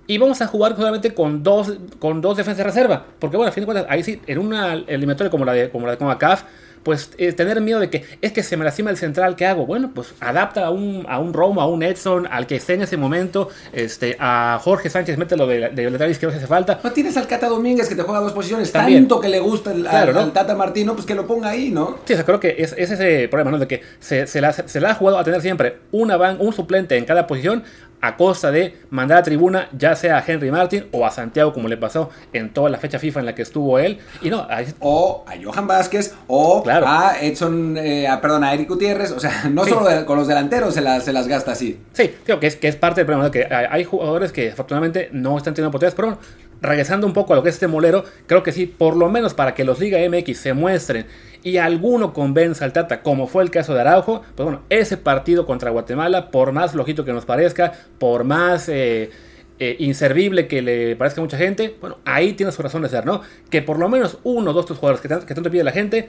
Y 0.07 0.19
vamos 0.19 0.41
a 0.43 0.47
jugar 0.47 0.77
solamente 0.77 1.15
con 1.15 1.43
dos, 1.43 1.73
con 1.99 2.21
dos 2.21 2.37
defensas 2.37 2.59
de 2.59 2.65
reserva. 2.65 3.05
Porque 3.19 3.37
bueno, 3.37 3.49
a 3.49 3.53
fin 3.53 3.63
de 3.63 3.67
cuentas, 3.67 3.87
ahí 3.89 4.03
sí, 4.03 4.21
en 4.27 4.39
una 4.39 4.75
eliminatoria 4.75 5.31
como 5.31 5.45
la 5.45 5.53
de, 5.53 5.71
como 5.71 5.87
la 5.87 5.93
de 5.93 5.99
CONCACAF, 5.99 6.45
pues 6.85 7.11
eh, 7.17 7.33
tener 7.33 7.61
miedo 7.61 7.81
de 7.81 7.91
que 7.91 8.05
es 8.21 8.31
que 8.33 8.43
se 8.43 8.57
me 8.57 8.65
lastima 8.65 8.91
el 8.91 8.97
central, 8.97 9.35
¿qué 9.35 9.47
hago? 9.47 9.67
Bueno, 9.67 9.91
pues 9.95 10.15
adapta 10.21 10.67
a 10.67 10.71
un, 10.71 11.07
a 11.09 11.19
un 11.19 11.33
Roma, 11.33 11.63
a 11.63 11.67
un 11.67 11.83
Edson, 11.83 12.29
al 12.31 12.47
que 12.47 12.57
esté 12.57 12.75
en 12.75 12.83
ese 12.83 12.97
momento, 12.97 13.49
este, 13.73 14.17
a 14.21 14.61
Jorge 14.63 14.91
Sánchez, 14.91 15.17
mételo 15.17 15.47
de, 15.47 15.71
de 15.71 15.91
lateral 15.91 16.11
izquierdo 16.11 16.33
si 16.33 16.39
hace 16.39 16.47
falta. 16.47 16.81
No 16.85 16.93
tienes 16.93 17.17
al 17.17 17.27
Cata 17.27 17.49
Domínguez 17.49 17.89
que 17.89 17.97
te 17.97 18.03
juega 18.03 18.21
dos 18.21 18.33
posiciones, 18.33 18.71
tanto 18.71 19.19
que 19.19 19.29
le 19.29 19.41
gusta 19.41 19.73
el, 19.73 19.87
al, 19.87 20.33
Tata 20.33 20.55
Martino, 20.55 20.95
pues 20.95 21.07
que 21.07 21.15
lo 21.15 21.27
ponga 21.27 21.49
ahí, 21.49 21.71
¿no? 21.71 21.99
Sí, 22.05 22.13
o 22.13 22.17
sea, 22.17 22.25
creo 22.25 22.39
que 22.39 22.57
es, 22.59 22.75
ese 22.77 23.29
problema, 23.29 23.51
¿no? 23.51 23.59
De 23.59 23.67
que 23.67 23.81
se, 23.99 24.27
se, 24.27 24.41
la, 24.43 24.53
se 24.53 24.81
la 24.81 24.91
ha 24.91 24.95
jugado 24.95 25.19
a 25.19 25.25
tener 25.25 25.41
siempre 25.41 25.79
una 25.91 26.19
van, 26.19 26.37
un 26.39 26.53
suplente 26.53 26.99
en 26.99 27.07
cada 27.07 27.27
posición, 27.27 27.65
a 28.05 28.17
costa 28.17 28.51
de 28.51 28.77
mandar 28.91 29.19
a 29.19 29.23
tribuna 29.23 29.69
ya 29.73 29.97
sea 29.97 30.19
a 30.19 30.25
Henry 30.27 30.51
Martin 30.51 30.87
o 30.93 31.07
a 31.07 31.11
Santiago 31.11 31.55
como 31.55 31.69
le 31.69 31.79
pasó 31.79 32.11
en 32.35 32.53
toda 32.53 32.69
la 32.69 32.77
fecha 32.77 32.99
FIFA 32.99 33.21
en 33.21 33.27
la 33.27 33.35
que 33.35 33.43
estuvo 33.43 33.79
él. 33.79 33.99
Y 34.21 34.29
no 34.29 34.47
o 34.81 35.25
a 35.27 35.33
Johan 35.43 35.67
Vázquez 35.67 36.15
o 36.27 36.63
a 36.69 37.17
Edson 37.21 37.77
eh, 37.79 38.07
perdón 38.21 38.45
a 38.45 38.53
Eric 38.53 38.69
Gutiérrez. 38.69 39.11
O 39.11 39.21
sea 39.21 39.45
no 39.51 39.65
solo 39.65 40.05
con 40.05 40.19
los 40.19 40.29
delanteros 40.29 40.75
se 40.75 40.83
las, 40.83 41.05
se 41.05 41.15
las 41.15 41.27
gasta 41.27 41.53
así. 41.53 41.81
Sí 41.93 42.15
creo 42.25 42.39
que 42.39 42.47
es, 42.47 42.57
que 42.57 42.69
es 42.69 42.77
parte 42.77 43.01
del 43.01 43.07
problema 43.07 43.31
que 43.31 43.45
hay, 43.45 43.85
jugadores 43.85 44.33
que 44.33 44.51
afortunadamente 44.51 45.09
no 45.13 45.39
están 45.39 45.55
teniendo 45.55 45.71
oportunidades 45.71 45.95
pero 45.95 46.19
regresando 46.61 47.07
un 47.07 47.15
poco 47.15 47.33
a 47.33 47.37
lo 47.37 47.43
que 47.43 47.49
es 47.49 47.55
este 47.55 47.69
molero 47.69 48.05
creo 48.27 48.43
que 48.43 48.53
sí 48.53 48.67
por 48.67 48.97
lo 48.97 49.09
menos 49.09 49.33
para 49.33 49.55
que 49.55 49.65
los 49.65 49.79
Liga 49.81 49.99
MX 50.09 50.39
se 50.39 50.53
muestren 50.53 51.07
y 51.45 51.59
alguno 51.59 52.15
convenza 52.15 52.65
al 52.65 52.73
Tata, 52.73 53.03
como 53.03 53.27
fue 53.27 53.43
el 53.45 53.51
caso 53.51 53.75
de 53.75 53.83
Araujo, 53.83 54.23
pues 54.35 54.45
bueno, 54.45 54.63
ese 54.71 54.97
partido 54.97 55.45
contra 55.45 55.71
Guatemala, 55.71 56.31
por 56.31 56.53
más 56.53 56.73
flojito 56.73 57.05
que 57.05 57.13
nos 57.13 57.27
parezca, 57.27 57.73
por 57.99 58.25
más 58.25 58.69
eh, 58.71 59.11
eh, 59.59 59.77
inservible 59.79 60.49
que 60.49 60.63
le 60.63 60.97
parezca 60.97 61.21
a 61.21 61.25
mucha 61.25 61.37
gente, 61.37 61.77
bueno, 61.81 61.99
ahí 62.07 62.33
tiene 62.33 62.51
su 62.51 62.63
razón 62.63 62.83
de 62.83 62.89
ser, 62.89 63.05
¿no? 63.05 63.21
Que 63.51 63.61
por 63.61 63.79
lo 63.79 63.91
menos 63.91 64.19
uno 64.25 64.51
o 64.51 64.55
dos 64.55 64.67
de 64.67 64.75
jugadores 64.75 65.03
que, 65.03 65.27
que 65.27 65.35
tanto 65.35 65.51
pide 65.51 65.63
la 65.63 65.73
gente 65.73 66.09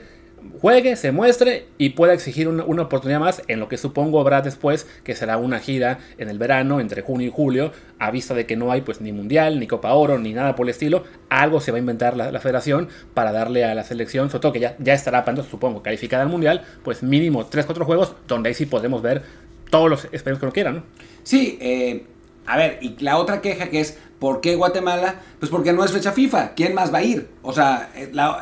juegue, 0.60 0.96
se 0.96 1.12
muestre 1.12 1.66
y 1.78 1.90
pueda 1.90 2.12
exigir 2.12 2.48
una, 2.48 2.82
oportunidad 2.82 3.20
más 3.20 3.42
en 3.48 3.60
lo 3.60 3.68
que 3.68 3.76
supongo 3.76 4.20
habrá 4.20 4.42
después, 4.42 4.86
que 5.04 5.14
será 5.14 5.36
una 5.36 5.58
gira 5.58 5.98
en 6.18 6.28
el 6.28 6.38
verano, 6.38 6.80
entre 6.80 7.02
junio 7.02 7.28
y 7.28 7.30
julio, 7.30 7.72
a 7.98 8.10
vista 8.10 8.34
de 8.34 8.46
que 8.46 8.56
no 8.56 8.72
hay 8.72 8.82
pues 8.82 9.00
ni 9.00 9.12
mundial, 9.12 9.58
ni 9.60 9.66
Copa 9.66 9.92
Oro, 9.94 10.18
ni 10.18 10.32
nada 10.32 10.54
por 10.54 10.66
el 10.66 10.70
estilo, 10.70 11.04
algo 11.28 11.60
se 11.60 11.72
va 11.72 11.76
a 11.76 11.80
inventar 11.80 12.16
la, 12.16 12.40
federación 12.40 12.88
para 13.14 13.32
darle 13.32 13.64
a 13.64 13.74
la 13.74 13.84
selección, 13.84 14.28
sobre 14.30 14.42
todo 14.42 14.52
que 14.52 14.60
ya, 14.60 14.76
ya 14.78 14.94
estará, 14.94 15.24
supongo, 15.48 15.82
calificada 15.82 16.22
al 16.22 16.28
mundial, 16.28 16.64
pues 16.82 17.02
mínimo 17.02 17.48
3-4 17.48 17.84
juegos, 17.84 18.14
donde 18.28 18.48
ahí 18.48 18.54
sí 18.54 18.66
podemos 18.66 19.02
ver 19.02 19.22
todos 19.70 19.90
los 19.90 20.04
esperemos 20.12 20.38
que 20.40 20.46
lo 20.46 20.52
quieran, 20.52 20.76
¿no? 20.76 20.82
Sí, 21.22 21.58
eh, 21.60 22.04
a 22.46 22.56
ver, 22.56 22.78
y 22.80 22.96
la 23.00 23.18
otra 23.18 23.40
queja 23.40 23.68
que 23.68 23.80
es, 23.80 23.98
¿por 24.18 24.40
qué 24.40 24.54
Guatemala? 24.54 25.16
Pues 25.38 25.50
porque 25.50 25.72
no 25.72 25.84
es 25.84 25.92
fecha 25.92 26.12
FIFA. 26.12 26.54
¿Quién 26.54 26.74
más 26.74 26.92
va 26.92 26.98
a 26.98 27.02
ir? 27.02 27.28
O 27.42 27.52
sea, 27.52 27.90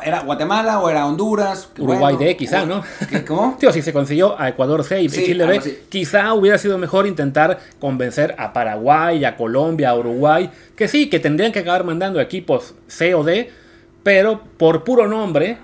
¿era 0.03 0.21
Guatemala 0.21 0.79
o 0.79 0.89
era 0.89 1.05
Honduras? 1.05 1.69
Uruguay 1.77 2.15
D, 2.17 2.37
quizá, 2.37 2.65
¿no? 2.65 2.83
¿Cómo? 3.27 3.57
Tío, 3.59 3.71
si 3.71 3.81
se 3.81 3.91
consiguió 3.91 4.39
a 4.39 4.49
Ecuador 4.49 4.83
C 4.83 5.01
y 5.01 5.09
Chile 5.09 5.45
B, 5.45 5.83
quizá 5.89 6.33
hubiera 6.33 6.57
sido 6.57 6.77
mejor 6.77 7.07
intentar 7.07 7.59
convencer 7.79 8.35
a 8.37 8.53
Paraguay, 8.53 9.25
a 9.25 9.35
Colombia, 9.35 9.89
a 9.89 9.95
Uruguay, 9.97 10.49
que 10.75 10.87
sí, 10.87 11.09
que 11.09 11.19
tendrían 11.19 11.51
que 11.51 11.59
acabar 11.59 11.83
mandando 11.83 12.21
equipos 12.21 12.75
C 12.87 13.15
o 13.15 13.23
D, 13.23 13.51
pero 14.03 14.41
por 14.57 14.83
puro 14.83 15.07
nombre 15.07 15.57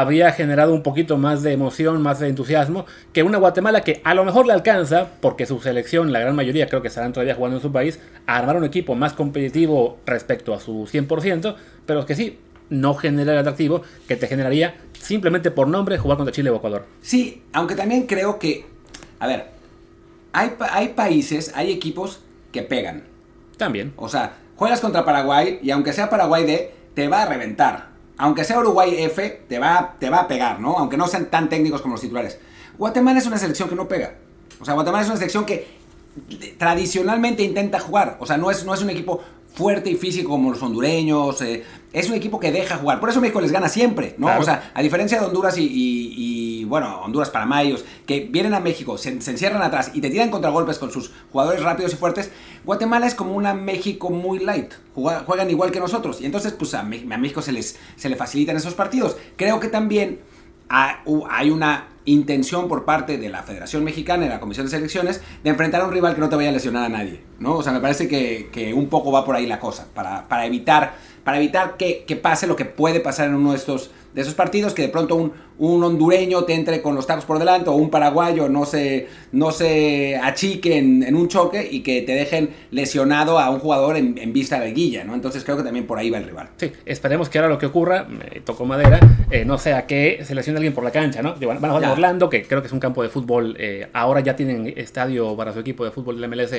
habría 0.00 0.32
generado 0.32 0.74
un 0.74 0.82
poquito 0.82 1.18
más 1.18 1.44
de 1.44 1.52
emoción, 1.52 2.02
más 2.02 2.18
de 2.18 2.26
entusiasmo 2.26 2.84
que 3.12 3.22
una 3.22 3.38
Guatemala 3.38 3.82
que 3.82 4.00
a 4.02 4.14
lo 4.14 4.24
mejor 4.24 4.44
le 4.44 4.52
alcanza, 4.52 5.08
porque 5.20 5.46
su 5.46 5.60
selección, 5.60 6.12
la 6.12 6.18
gran 6.18 6.34
mayoría 6.34 6.66
creo 6.66 6.82
que 6.82 6.88
estarán 6.88 7.12
todavía 7.12 7.36
jugando 7.36 7.58
en 7.58 7.62
su 7.62 7.70
país, 7.70 8.00
a 8.26 8.38
armar 8.38 8.56
un 8.56 8.64
equipo 8.64 8.96
más 8.96 9.12
competitivo 9.12 9.98
respecto 10.04 10.52
a 10.52 10.58
su 10.58 10.88
100%, 10.92 11.54
pero 11.86 12.04
que 12.06 12.16
sí, 12.16 12.40
no 12.70 12.94
genera 12.94 13.34
el 13.34 13.38
atractivo 13.38 13.82
que 14.08 14.16
te 14.16 14.26
generaría 14.26 14.74
simplemente 14.98 15.52
por 15.52 15.68
nombre 15.68 15.96
jugar 15.96 16.16
contra 16.16 16.34
Chile 16.34 16.50
o 16.50 16.56
Ecuador. 16.56 16.86
Sí, 17.00 17.44
aunque 17.52 17.76
también 17.76 18.08
creo 18.08 18.40
que, 18.40 18.66
a 19.20 19.28
ver, 19.28 19.46
hay, 20.32 20.54
hay 20.72 20.88
países, 20.88 21.52
hay 21.54 21.70
equipos 21.70 22.18
que 22.50 22.62
pegan. 22.62 23.04
También. 23.58 23.92
O 23.94 24.08
sea, 24.08 24.38
juegas 24.56 24.80
contra 24.80 25.04
Paraguay 25.04 25.60
y 25.62 25.70
aunque 25.70 25.92
sea 25.92 26.10
Paraguay 26.10 26.44
D, 26.44 26.74
te 26.94 27.06
va 27.06 27.22
a 27.22 27.26
reventar 27.26 27.93
aunque 28.16 28.44
sea 28.44 28.58
Uruguay 28.58 28.94
F, 28.98 29.44
te 29.48 29.58
va, 29.58 29.96
te 29.98 30.10
va 30.10 30.20
a 30.20 30.28
pegar, 30.28 30.60
¿no? 30.60 30.78
Aunque 30.78 30.96
no 30.96 31.06
sean 31.06 31.26
tan 31.26 31.48
técnicos 31.48 31.82
como 31.82 31.94
los 31.94 32.00
titulares. 32.00 32.38
Guatemala 32.78 33.18
es 33.18 33.26
una 33.26 33.38
selección 33.38 33.68
que 33.68 33.74
no 33.74 33.88
pega. 33.88 34.14
O 34.60 34.64
sea, 34.64 34.74
Guatemala 34.74 35.02
es 35.02 35.08
una 35.08 35.16
selección 35.16 35.44
que 35.44 35.66
tradicionalmente 36.58 37.42
intenta 37.42 37.80
jugar. 37.80 38.16
O 38.20 38.26
sea, 38.26 38.36
no 38.36 38.50
es, 38.50 38.64
no 38.64 38.74
es 38.74 38.82
un 38.82 38.90
equipo 38.90 39.22
fuerte 39.54 39.90
y 39.90 39.94
físico 39.94 40.30
como 40.30 40.50
los 40.50 40.62
hondureños. 40.62 41.40
Eh, 41.40 41.64
es 41.92 42.08
un 42.08 42.16
equipo 42.16 42.40
que 42.40 42.50
deja 42.50 42.76
jugar. 42.76 42.98
Por 42.98 43.08
eso 43.08 43.20
México 43.20 43.40
les 43.40 43.52
gana 43.52 43.68
siempre, 43.68 44.16
¿no? 44.18 44.26
O 44.38 44.42
sea, 44.42 44.72
a 44.74 44.82
diferencia 44.82 45.20
de 45.20 45.26
Honduras 45.26 45.54
y, 45.56 46.64
bueno, 46.64 47.02
Honduras 47.02 47.30
para 47.30 47.46
Mayos, 47.46 47.84
que 48.04 48.28
vienen 48.28 48.52
a 48.52 48.60
México, 48.60 48.98
se, 48.98 49.10
encierran 49.10 49.62
atrás 49.62 49.92
y 49.94 50.00
te 50.00 50.10
tiran 50.10 50.30
contragolpes 50.30 50.78
con 50.78 50.90
sus 50.90 51.12
jugadores 51.30 51.62
rápidos 51.62 51.92
y 51.92 51.96
fuertes, 51.96 52.32
Guatemala 52.64 53.06
es 53.06 53.14
como 53.14 53.34
una 53.34 53.54
México 53.54 54.10
muy 54.10 54.40
light. 54.40 54.72
juegan 54.94 55.48
igual 55.50 55.70
que 55.70 55.78
nosotros. 55.78 56.20
Y 56.20 56.26
entonces, 56.26 56.52
pues 56.52 56.74
a, 56.74 56.82
México 56.82 57.40
se, 57.42 57.52
les, 57.52 57.78
se 57.94 58.08
le 58.08 58.16
facilitan 58.16 58.56
esos 58.56 58.74
partidos. 58.74 59.16
Creo 59.36 59.60
que 59.60 59.68
también 59.68 60.18
hay 60.68 61.50
una 61.50 61.93
intención 62.06 62.68
por 62.68 62.84
parte 62.84 63.18
de 63.18 63.28
la 63.28 63.42
Federación 63.42 63.84
Mexicana 63.84 64.26
y 64.26 64.28
la 64.28 64.40
Comisión 64.40 64.66
de 64.66 64.70
Selecciones 64.70 65.22
de 65.42 65.50
enfrentar 65.50 65.80
a 65.80 65.86
un 65.86 65.92
rival 65.92 66.14
que 66.14 66.20
no 66.20 66.28
te 66.28 66.36
vaya 66.36 66.50
a 66.50 66.52
lesionar 66.52 66.84
a 66.84 66.88
nadie, 66.88 67.20
¿no? 67.38 67.56
O 67.56 67.62
sea, 67.62 67.72
me 67.72 67.80
parece 67.80 68.08
que, 68.08 68.50
que 68.52 68.74
un 68.74 68.88
poco 68.88 69.10
va 69.10 69.24
por 69.24 69.36
ahí 69.36 69.46
la 69.46 69.58
cosa, 69.58 69.86
para, 69.94 70.28
para 70.28 70.46
evitar, 70.46 70.94
para 71.24 71.38
evitar 71.38 71.76
que, 71.76 72.04
que 72.06 72.16
pase 72.16 72.46
lo 72.46 72.54
que 72.54 72.64
puede 72.64 73.00
pasar 73.00 73.28
en 73.28 73.34
uno 73.34 73.50
de 73.50 73.56
estos 73.56 73.90
de 74.14 74.22
esos 74.22 74.34
partidos 74.34 74.74
que 74.74 74.82
de 74.82 74.88
pronto 74.88 75.16
un, 75.16 75.32
un, 75.58 75.82
hondureño 75.82 76.44
te 76.44 76.54
entre 76.54 76.80
con 76.80 76.94
los 76.94 77.06
tacos 77.06 77.24
por 77.24 77.38
delante 77.38 77.68
o 77.68 77.72
un 77.72 77.90
paraguayo 77.90 78.48
no 78.48 78.64
se, 78.64 79.08
no 79.32 79.50
se 79.50 80.16
achique 80.16 80.78
en, 80.78 81.02
en 81.02 81.16
un 81.16 81.26
choque 81.28 81.68
y 81.68 81.80
que 81.80 82.02
te 82.02 82.12
dejen 82.12 82.50
lesionado 82.70 83.40
a 83.40 83.50
un 83.50 83.58
jugador 83.58 83.96
en, 83.96 84.16
en, 84.18 84.32
vista 84.32 84.60
de 84.60 84.72
guilla, 84.72 85.04
¿no? 85.04 85.14
Entonces 85.14 85.42
creo 85.42 85.56
que 85.56 85.64
también 85.64 85.86
por 85.86 85.98
ahí 85.98 86.10
va 86.10 86.18
el 86.18 86.26
rival. 86.26 86.50
Sí, 86.56 86.70
esperemos 86.86 87.28
que 87.28 87.38
ahora 87.38 87.48
lo 87.48 87.58
que 87.58 87.66
ocurra, 87.66 88.04
me 88.04 88.40
tocó 88.40 88.64
madera, 88.64 89.00
eh, 89.30 89.44
no 89.44 89.58
sea 89.58 89.84
que 89.86 90.20
se 90.24 90.34
lesione 90.34 90.58
alguien 90.58 90.74
por 90.74 90.84
la 90.84 90.92
cancha, 90.92 91.20
¿no? 91.20 91.34
Van 91.34 91.56
a 91.56 91.68
jugar 91.68 91.84
a 91.84 91.92
Orlando, 91.92 92.30
que 92.30 92.44
creo 92.44 92.60
que 92.62 92.68
es 92.68 92.72
un 92.72 92.80
campo 92.80 93.02
de 93.02 93.08
fútbol, 93.08 93.56
eh, 93.58 93.88
ahora 93.92 94.20
ya 94.20 94.36
tienen 94.36 94.72
estadio 94.76 95.36
para 95.36 95.52
su 95.52 95.58
equipo 95.58 95.84
de 95.84 95.90
fútbol 95.90 96.20
del 96.20 96.30
MLS 96.30 96.54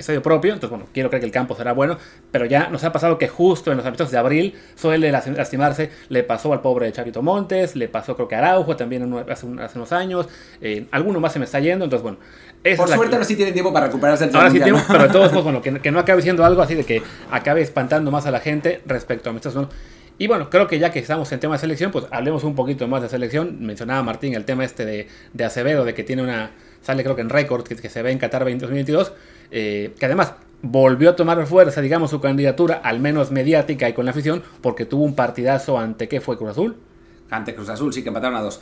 estadio 0.00 0.22
propio, 0.22 0.52
entonces 0.52 0.70
bueno, 0.70 0.86
quiero 0.92 1.08
creer 1.08 1.20
que 1.20 1.26
el 1.26 1.32
campo 1.32 1.54
será 1.54 1.72
bueno, 1.72 1.98
pero 2.30 2.46
ya 2.46 2.68
nos 2.68 2.84
ha 2.84 2.92
pasado 2.92 3.18
que 3.18 3.28
justo 3.28 3.70
en 3.70 3.76
los 3.76 3.86
amistosos 3.86 4.10
de 4.10 4.18
abril 4.18 4.54
suele 4.74 5.12
lastimarse, 5.12 5.90
le 6.08 6.22
pasó 6.22 6.52
al 6.52 6.60
pobre 6.60 6.90
Chavito 6.92 7.22
Montes, 7.22 7.76
le 7.76 7.88
pasó 7.88 8.16
creo 8.16 8.28
que 8.28 8.34
a 8.34 8.38
Araujo 8.38 8.76
también 8.76 9.12
hace, 9.28 9.46
hace 9.60 9.78
unos 9.78 9.92
años, 9.92 10.28
eh, 10.60 10.86
alguno 10.90 11.20
más 11.20 11.32
se 11.32 11.38
me 11.38 11.44
está 11.44 11.60
yendo, 11.60 11.84
entonces 11.84 12.02
bueno. 12.02 12.18
Por 12.76 12.88
suerte 12.88 13.14
ahora 13.14 13.24
sí 13.24 13.36
tiene 13.36 13.52
tiempo 13.52 13.72
para 13.72 13.86
recuperarse 13.86 14.24
el 14.24 14.36
Ahora 14.36 14.50
sí 14.50 14.60
tiene, 14.60 14.78
pero 14.86 15.04
de 15.04 15.08
todos 15.08 15.32
modos, 15.32 15.44
bueno, 15.50 15.62
que, 15.62 15.80
que, 15.80 15.90
no 15.90 15.98
acabe 15.98 16.20
siendo 16.20 16.44
algo 16.44 16.60
así 16.60 16.74
de 16.74 16.84
que 16.84 17.02
acabe 17.30 17.62
espantando 17.62 18.10
más 18.10 18.26
a 18.26 18.30
la 18.30 18.40
gente 18.40 18.82
respecto 18.84 19.28
a 19.28 19.30
amistosos. 19.30 19.68
Y 20.18 20.26
bueno, 20.26 20.50
creo 20.50 20.66
que 20.66 20.78
ya 20.78 20.92
que 20.92 20.98
estamos 20.98 21.32
en 21.32 21.40
tema 21.40 21.54
de 21.54 21.60
selección, 21.60 21.90
pues 21.90 22.04
hablemos 22.10 22.44
un 22.44 22.54
poquito 22.54 22.86
más 22.86 23.00
de 23.00 23.08
selección. 23.08 23.56
Mencionaba 23.60 24.02
Martín 24.02 24.34
el 24.34 24.44
tema 24.44 24.66
este 24.66 24.84
de, 24.84 25.08
de 25.32 25.44
Acevedo, 25.44 25.86
de 25.86 25.94
que 25.94 26.04
tiene 26.04 26.22
una, 26.22 26.50
sale 26.82 27.02
creo 27.02 27.16
que 27.16 27.22
en 27.22 27.28
récord, 27.28 27.64
que, 27.64 27.76
que 27.76 27.88
se 27.88 28.02
ve 28.02 28.10
en 28.10 28.18
Qatar 28.18 28.44
2022. 28.44 29.12
Eh, 29.50 29.94
que 29.98 30.06
además 30.06 30.34
volvió 30.62 31.10
a 31.10 31.16
tomar 31.16 31.44
fuerza, 31.46 31.80
digamos, 31.80 32.10
su 32.10 32.20
candidatura, 32.20 32.80
al 32.84 33.00
menos 33.00 33.30
mediática 33.30 33.88
y 33.88 33.92
con 33.92 34.04
la 34.04 34.12
afición, 34.12 34.42
porque 34.60 34.84
tuvo 34.84 35.04
un 35.04 35.14
partidazo 35.14 35.78
ante, 35.78 36.08
¿qué 36.08 36.20
fue? 36.20 36.36
Cruz 36.36 36.50
Azul. 36.50 36.76
Ante 37.30 37.54
Cruz 37.54 37.68
Azul, 37.68 37.92
sí, 37.92 38.02
que 38.02 38.08
empataron 38.08 38.36
a 38.36 38.42
dos. 38.42 38.60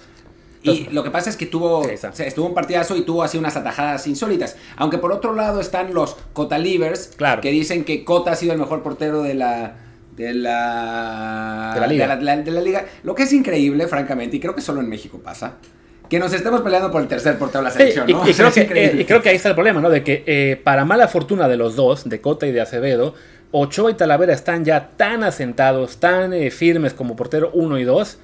Y 0.62 0.88
lo 0.90 1.04
que 1.04 1.10
pasa 1.10 1.30
es 1.30 1.36
que 1.36 1.46
tuvo, 1.46 1.88
estuvo 1.88 2.46
un 2.46 2.54
partidazo 2.54 2.96
y 2.96 3.02
tuvo 3.02 3.22
así 3.22 3.38
unas 3.38 3.56
atajadas 3.56 4.06
insólitas. 4.06 4.56
Aunque 4.76 4.98
por 4.98 5.12
otro 5.12 5.34
lado 5.34 5.60
están 5.60 5.94
los 5.94 6.16
Cota 6.32 6.58
Livers, 6.58 7.12
claro. 7.16 7.40
que 7.40 7.50
dicen 7.50 7.84
que 7.84 8.04
Cota 8.04 8.32
ha 8.32 8.36
sido 8.36 8.52
el 8.52 8.58
mejor 8.58 8.82
portero 8.82 9.22
de 9.22 9.34
la, 9.34 9.76
de 10.16 10.34
la, 10.34 11.72
de 11.74 11.80
la, 11.80 11.86
liga. 11.86 12.16
De 12.16 12.24
la, 12.24 12.36
de 12.36 12.50
la 12.50 12.60
liga. 12.60 12.86
Lo 13.04 13.14
que 13.14 13.22
es 13.22 13.32
increíble, 13.32 13.86
francamente, 13.86 14.36
y 14.36 14.40
creo 14.40 14.54
que 14.54 14.60
solo 14.60 14.80
en 14.80 14.88
México 14.88 15.20
pasa, 15.22 15.54
que 16.08 16.18
nos 16.18 16.32
estemos 16.32 16.62
peleando 16.62 16.90
por 16.90 17.02
el 17.02 17.08
tercer 17.08 17.38
portero 17.38 17.60
de 17.60 17.64
la 17.64 17.70
selección, 17.70 18.06
sí, 18.06 18.12
y, 18.12 18.14
¿no? 18.14 18.28
y, 18.28 18.32
creo 18.34 18.52
que, 18.52 18.60
eh, 18.60 18.96
y, 18.98 19.04
creo 19.04 19.22
que, 19.22 19.28
ahí 19.28 19.36
está 19.36 19.50
el 19.50 19.54
problema, 19.54 19.80
¿no? 19.80 19.90
De 19.90 20.02
que 20.02 20.24
eh, 20.26 20.60
para 20.62 20.84
mala 20.84 21.08
fortuna 21.08 21.48
de 21.48 21.56
los 21.56 21.76
dos, 21.76 22.08
de 22.08 22.20
Cota 22.20 22.46
y 22.46 22.52
de 22.52 22.60
Acevedo, 22.60 23.14
Ochoa 23.50 23.90
y 23.90 23.94
Talavera 23.94 24.32
están 24.32 24.64
ya 24.64 24.90
tan 24.96 25.22
asentados, 25.22 25.98
tan 25.98 26.32
eh, 26.32 26.50
firmes 26.50 26.94
como 26.94 27.16
portero 27.16 27.50
1 27.52 27.78
y 27.78 27.84
2, 27.84 28.18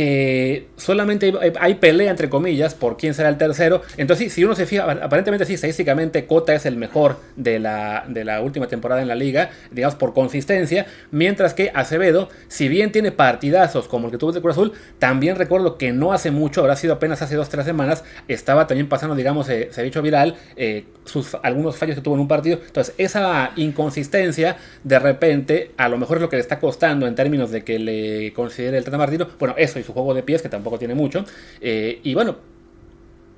que 0.00 0.68
solamente 0.76 1.30
hay, 1.60 1.74
pelea, 1.74 2.10
entre 2.10 2.30
comillas, 2.30 2.74
por 2.74 2.96
quién 2.96 3.12
será 3.12 3.28
el 3.28 3.36
tercero. 3.36 3.82
Entonces, 3.98 4.32
si 4.32 4.42
uno 4.42 4.54
se 4.54 4.64
fija, 4.64 4.90
aparentemente 4.90 5.44
sí, 5.44 5.52
estadísticamente 5.52 6.24
Cota 6.24 6.54
es 6.54 6.64
el 6.64 6.78
mejor 6.78 7.18
de 7.36 7.58
la, 7.58 8.06
de 8.08 8.24
la 8.24 8.40
última 8.40 8.66
temporada 8.66 9.02
en 9.02 9.08
la 9.08 9.14
liga, 9.14 9.50
digamos, 9.70 9.96
por 9.96 10.14
consistencia, 10.14 10.86
mientras 11.10 11.52
que 11.52 11.70
Acevedo, 11.74 12.30
si 12.48 12.68
bien 12.68 12.92
tiene 12.92 13.12
partidazos 13.12 13.88
como 13.88 14.06
el 14.06 14.12
que 14.12 14.16
tuvo 14.16 14.32
de 14.32 14.40
Cruz 14.40 14.52
Azul, 14.52 14.72
también 14.98 15.36
recuerdo 15.36 15.76
que 15.76 15.92
no 15.92 16.14
hace 16.14 16.30
mucho, 16.30 16.62
habrá 16.62 16.76
sido 16.76 16.94
apenas 16.94 17.20
hace 17.20 17.36
dos, 17.36 17.50
tres 17.50 17.66
semanas, 17.66 18.02
estaba 18.26 18.66
también 18.66 18.88
pasando, 18.88 19.14
digamos, 19.14 19.50
eh, 19.50 19.68
se 19.70 19.82
ha 19.82 19.84
dicho 19.84 20.00
viral, 20.00 20.36
eh, 20.56 20.86
sus, 21.04 21.36
algunos 21.42 21.76
fallos 21.76 21.96
que 21.96 22.00
tuvo 22.00 22.14
en 22.14 22.20
un 22.20 22.28
partido. 22.28 22.58
Entonces, 22.64 22.94
esa 22.96 23.52
inconsistencia, 23.56 24.56
de 24.82 24.98
repente, 24.98 25.72
a 25.76 25.90
lo 25.90 25.98
mejor 25.98 26.16
es 26.16 26.22
lo 26.22 26.30
que 26.30 26.36
le 26.36 26.42
está 26.42 26.58
costando 26.58 27.06
en 27.06 27.14
términos 27.14 27.50
de 27.50 27.64
que 27.64 27.78
le 27.78 28.32
considere 28.32 28.78
el 28.78 28.84
Tata 28.84 28.96
Martino. 28.96 29.28
Bueno, 29.38 29.54
eso 29.58 29.78
y 29.78 29.82
su 29.90 29.94
juego 29.94 30.14
de 30.14 30.22
pies, 30.22 30.42
que 30.42 30.48
tampoco 30.48 30.78
tiene 30.78 30.94
mucho. 30.94 31.24
Eh, 31.60 32.00
y 32.02 32.14
bueno, 32.14 32.36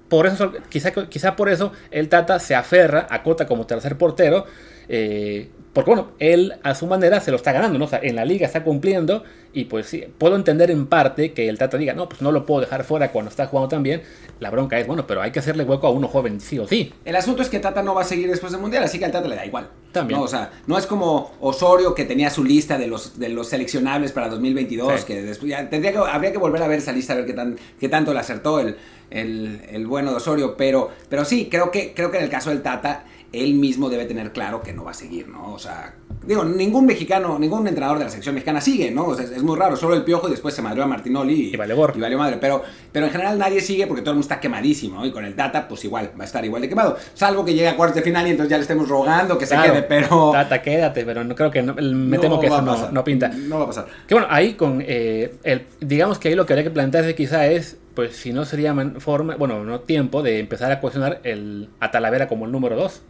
por 0.09 0.26
eso, 0.26 0.52
quizá, 0.68 0.92
quizá 1.09 1.37
por 1.37 1.49
eso 1.49 1.73
el 1.90 2.09
Tata 2.09 2.38
se 2.38 2.54
aferra 2.54 3.06
a 3.09 3.23
Cota 3.23 3.47
como 3.47 3.66
tercer 3.66 3.97
portero. 3.97 4.44
Eh, 4.88 5.49
porque 5.73 5.91
bueno, 5.91 6.11
él 6.19 6.55
a 6.62 6.75
su 6.75 6.87
manera 6.87 7.21
se 7.21 7.31
lo 7.31 7.37
está 7.37 7.52
ganando, 7.52 7.79
¿no? 7.79 7.87
O 7.87 7.88
sea, 7.88 8.00
en 8.02 8.14
la 8.14 8.25
liga 8.25 8.47
está 8.47 8.62
cumpliendo 8.62 9.25
y 9.55 9.64
pues 9.64 9.87
sí, 9.87 10.05
puedo 10.19 10.37
entender 10.37 10.71
en 10.71 10.87
parte 10.87 11.33
que 11.33 11.49
el 11.49 11.57
Tata 11.57 11.79
diga, 11.79 11.95
no, 11.95 12.09
pues 12.09 12.21
no 12.21 12.31
lo 12.31 12.45
puedo 12.45 12.61
dejar 12.61 12.85
fuera 12.85 13.11
cuando 13.11 13.31
está 13.31 13.47
jugando 13.47 13.69
tan 13.69 13.83
bien. 13.83 14.02
La 14.38 14.50
bronca 14.50 14.79
es, 14.79 14.87
bueno, 14.87 15.07
pero 15.07 15.23
hay 15.23 15.31
que 15.31 15.38
hacerle 15.38 15.64
hueco 15.64 15.87
a 15.87 15.91
uno 15.91 16.09
joven, 16.09 16.41
sí 16.41 16.59
o 16.59 16.67
sí. 16.67 16.93
El 17.05 17.17
asunto 17.17 17.43
es 17.43 17.49
que 17.49 17.59
Tata 17.59 17.83
no 17.83 17.95
va 17.95 18.02
a 18.02 18.05
seguir 18.05 18.29
después 18.29 18.52
del 18.52 18.61
Mundial, 18.61 18.83
así 18.83 18.99
que 18.99 19.07
al 19.07 19.12
Tata 19.12 19.29
le 19.29 19.37
da 19.37 19.47
igual. 19.47 19.69
También. 19.93 20.19
No, 20.19 20.25
o 20.25 20.29
sea, 20.29 20.50
no 20.67 20.76
es 20.76 20.87
como 20.87 21.33
Osorio 21.41 21.95
que 21.95 22.05
tenía 22.05 22.29
su 22.29 22.45
lista 22.45 22.76
de 22.76 22.87
los, 22.87 23.19
de 23.19 23.29
los 23.31 23.49
seleccionables 23.49 24.12
para 24.12 24.29
2022, 24.29 25.00
sí. 25.00 25.07
que 25.07 25.23
después 25.23 25.50
ya 25.50 25.71
tendría 25.71 25.93
que, 25.93 25.99
habría 25.99 26.33
que 26.33 26.38
volver 26.38 26.62
a 26.62 26.69
ver 26.69 26.79
esa 26.79 26.93
lista, 26.93 27.14
a 27.14 27.17
ver 27.17 27.26
qué, 27.26 27.35
tan, 27.35 27.59
qué 27.79 27.88
tanto 27.88 28.12
le 28.12 28.21
acertó 28.21 28.61
el, 28.61 28.76
el, 29.11 29.61
el 29.71 29.87
bueno 29.87 30.11
de 30.11 30.17
Osorio, 30.17 30.57
pero, 30.57 30.91
pero 31.09 31.25
sí, 31.25 31.49
creo 31.50 31.71
que, 31.71 31.95
creo 31.95 32.11
que 32.11 32.19
en 32.19 32.25
el 32.25 32.31
caso 32.31 32.50
del 32.50 32.62
Tata 32.62 33.05
él 33.33 33.55
mismo 33.55 33.89
debe 33.89 34.05
tener 34.05 34.33
claro 34.33 34.62
que 34.62 34.73
no 34.73 34.85
va 34.85 34.91
a 34.91 34.95
seguir, 34.95 35.29
¿no? 35.29 35.53
O 35.55 35.59
sea, 35.59 35.95
digo, 36.27 36.45
ningún 36.45 36.87
mexicano, 36.87 37.39
ningún 37.39 37.67
entrenador 37.67 37.99
de 37.99 38.05
la 38.05 38.11
selección 38.11 38.35
mexicana 38.35 38.61
sigue, 38.61 38.91
¿no? 38.91 39.07
O 39.07 39.15
sea, 39.15 39.25
es, 39.25 39.43
muy 39.43 39.57
raro, 39.57 39.77
solo 39.77 39.95
el 39.95 40.05
Piojo 40.05 40.29
y 40.29 40.33
después 40.33 40.55
se 40.55 40.62
madrió 40.62 40.85
a 40.85 40.87
Martinoli 40.87 41.35
y, 41.35 41.55
y, 41.55 41.57
vale 41.57 41.75
gorro. 41.75 41.95
y 41.97 42.01
valió 42.01 42.19
madre. 42.19 42.37
Pero, 42.41 42.62
pero 42.93 43.07
en 43.07 43.12
general 43.12 43.39
nadie 43.39 43.61
sigue 43.61 43.87
porque 43.87 44.03
todo 44.03 44.11
el 44.12 44.17
mundo 44.17 44.25
está 44.25 44.41
quemadísimo, 44.41 45.01
¿no? 45.01 45.07
Y 45.07 45.11
con 45.11 45.25
el 45.25 45.35
Tata, 45.35 45.67
pues 45.67 45.85
igual, 45.85 46.11
va 46.19 46.23
a 46.23 46.27
estar 46.27 46.45
igual 46.45 46.62
de 46.62 46.69
quemado. 46.69 46.97
Salvo 47.15 47.45
que 47.45 47.55
llegue 47.55 47.69
a 47.69 47.77
cuartos 47.77 47.97
de 47.97 48.03
final 48.03 48.27
y 48.27 48.31
entonces 48.31 48.51
ya 48.51 48.57
le 48.59 48.62
estemos 48.62 48.89
rogando 48.89 49.39
que 49.39 49.47
claro, 49.47 49.62
se 49.62 49.71
quede, 49.71 49.83
pero... 49.83 50.31
Tata, 50.33 50.62
quédate, 50.62 51.05
pero 51.05 51.25
no 51.25 51.35
creo 51.35 51.51
que, 51.51 51.62
no, 51.62 51.75
me 51.75 52.19
temo 52.19 52.37
no 52.37 52.41
que 52.41 52.47
eso 52.47 52.62
no, 52.62 52.91
no, 52.91 53.05
pinta. 53.05 53.29
No 53.29 53.59
va 53.59 53.65
a 53.65 53.67
pasar. 53.67 53.87
Que 54.07 54.15
bueno, 54.15 54.29
ahí 54.31 54.55
con, 54.55 54.83
eh, 54.87 55.35
el, 55.43 55.67
digamos 55.81 56.19
que 56.19 56.29
ahí 56.29 56.35
lo 56.35 56.47
que 56.47 56.53
habría 56.53 56.65
que 56.65 56.71
plantearse 56.71 57.15
quizá 57.15 57.47
es 57.47 57.79
pues 57.95 58.17
si 58.17 58.33
no 58.33 58.45
sería 58.45 58.75
forma, 58.99 59.37
bueno, 59.37 59.65
no 59.65 59.81
tiempo 59.81 60.23
de 60.23 60.39
empezar 60.39 60.73
a 60.73 60.81
cuestionar 60.81 61.21
el, 61.25 61.69
a 61.81 61.91
Talavera 61.91 62.29
como 62.29 62.47
el 62.47 62.53
número 62.53 62.77
2. 62.77 63.03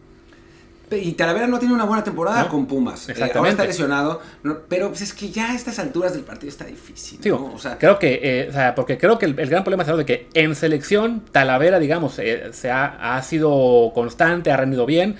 Y 0.96 1.12
Talavera 1.12 1.46
no 1.46 1.58
tiene 1.58 1.74
una 1.74 1.84
buena 1.84 2.04
temporada 2.04 2.44
¿No? 2.44 2.48
con 2.48 2.66
Pumas. 2.66 3.08
Exactamente. 3.08 3.34
Eh, 3.34 3.38
ahora 3.38 3.50
está 3.50 3.64
lesionado, 3.64 4.20
no, 4.42 4.58
pero 4.68 4.88
pues 4.88 5.02
es 5.02 5.12
que 5.12 5.30
ya 5.30 5.52
a 5.52 5.54
estas 5.54 5.78
alturas 5.78 6.12
del 6.12 6.22
partido 6.22 6.48
está 6.48 6.64
difícil. 6.64 7.18
Creo 7.20 7.98
que, 7.98 8.20
eh, 8.22 8.48
o 8.48 8.52
sea, 8.52 8.74
porque 8.74 8.98
creo 8.98 9.18
que 9.18 9.26
el, 9.26 9.38
el, 9.38 9.48
gran 9.48 9.64
problema 9.64 9.82
es 9.82 9.96
de 9.96 10.04
que 10.04 10.28
en 10.34 10.54
selección 10.54 11.22
Talavera, 11.32 11.78
digamos, 11.78 12.18
eh, 12.18 12.52
se 12.52 12.70
ha, 12.70 13.16
ha, 13.16 13.22
sido 13.22 13.92
constante, 13.94 14.50
ha 14.50 14.56
rendido 14.56 14.86
bien, 14.86 15.16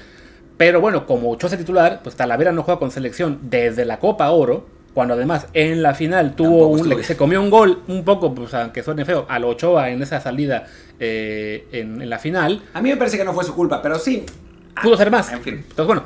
pero 0.56 0.80
bueno, 0.80 1.06
como 1.06 1.30
Ochoa 1.30 1.50
titular, 1.56 2.00
pues 2.02 2.16
Talavera 2.16 2.52
no 2.52 2.62
juega 2.62 2.78
con 2.78 2.90
selección 2.90 3.38
desde 3.42 3.84
la 3.84 3.98
Copa 3.98 4.30
Oro, 4.30 4.66
cuando 4.94 5.14
además 5.14 5.46
en 5.54 5.82
la 5.82 5.94
final 5.94 6.34
tuvo 6.36 6.66
un, 6.68 6.86
le, 6.88 7.02
se 7.02 7.16
comió 7.16 7.40
un 7.40 7.48
gol 7.48 7.82
un 7.88 8.04
poco, 8.04 8.34
pues 8.34 8.52
aunque 8.54 8.82
suene 8.82 9.04
feo, 9.04 9.24
al 9.28 9.44
Ochoa 9.44 9.88
en 9.90 10.02
esa 10.02 10.20
salida 10.20 10.66
en, 11.00 12.02
en 12.02 12.10
la 12.10 12.18
final. 12.18 12.62
A 12.74 12.82
mí 12.82 12.90
me 12.90 12.96
parece 12.96 13.16
que 13.16 13.24
no 13.24 13.32
fue 13.32 13.42
su 13.42 13.54
culpa, 13.54 13.80
pero 13.80 13.98
sí, 13.98 14.26
pudo 14.80 14.96
ser 14.96 15.10
más. 15.10 15.32
En 15.32 15.42
fin. 15.42 15.54
Entonces, 15.54 15.86
bueno, 15.86 16.04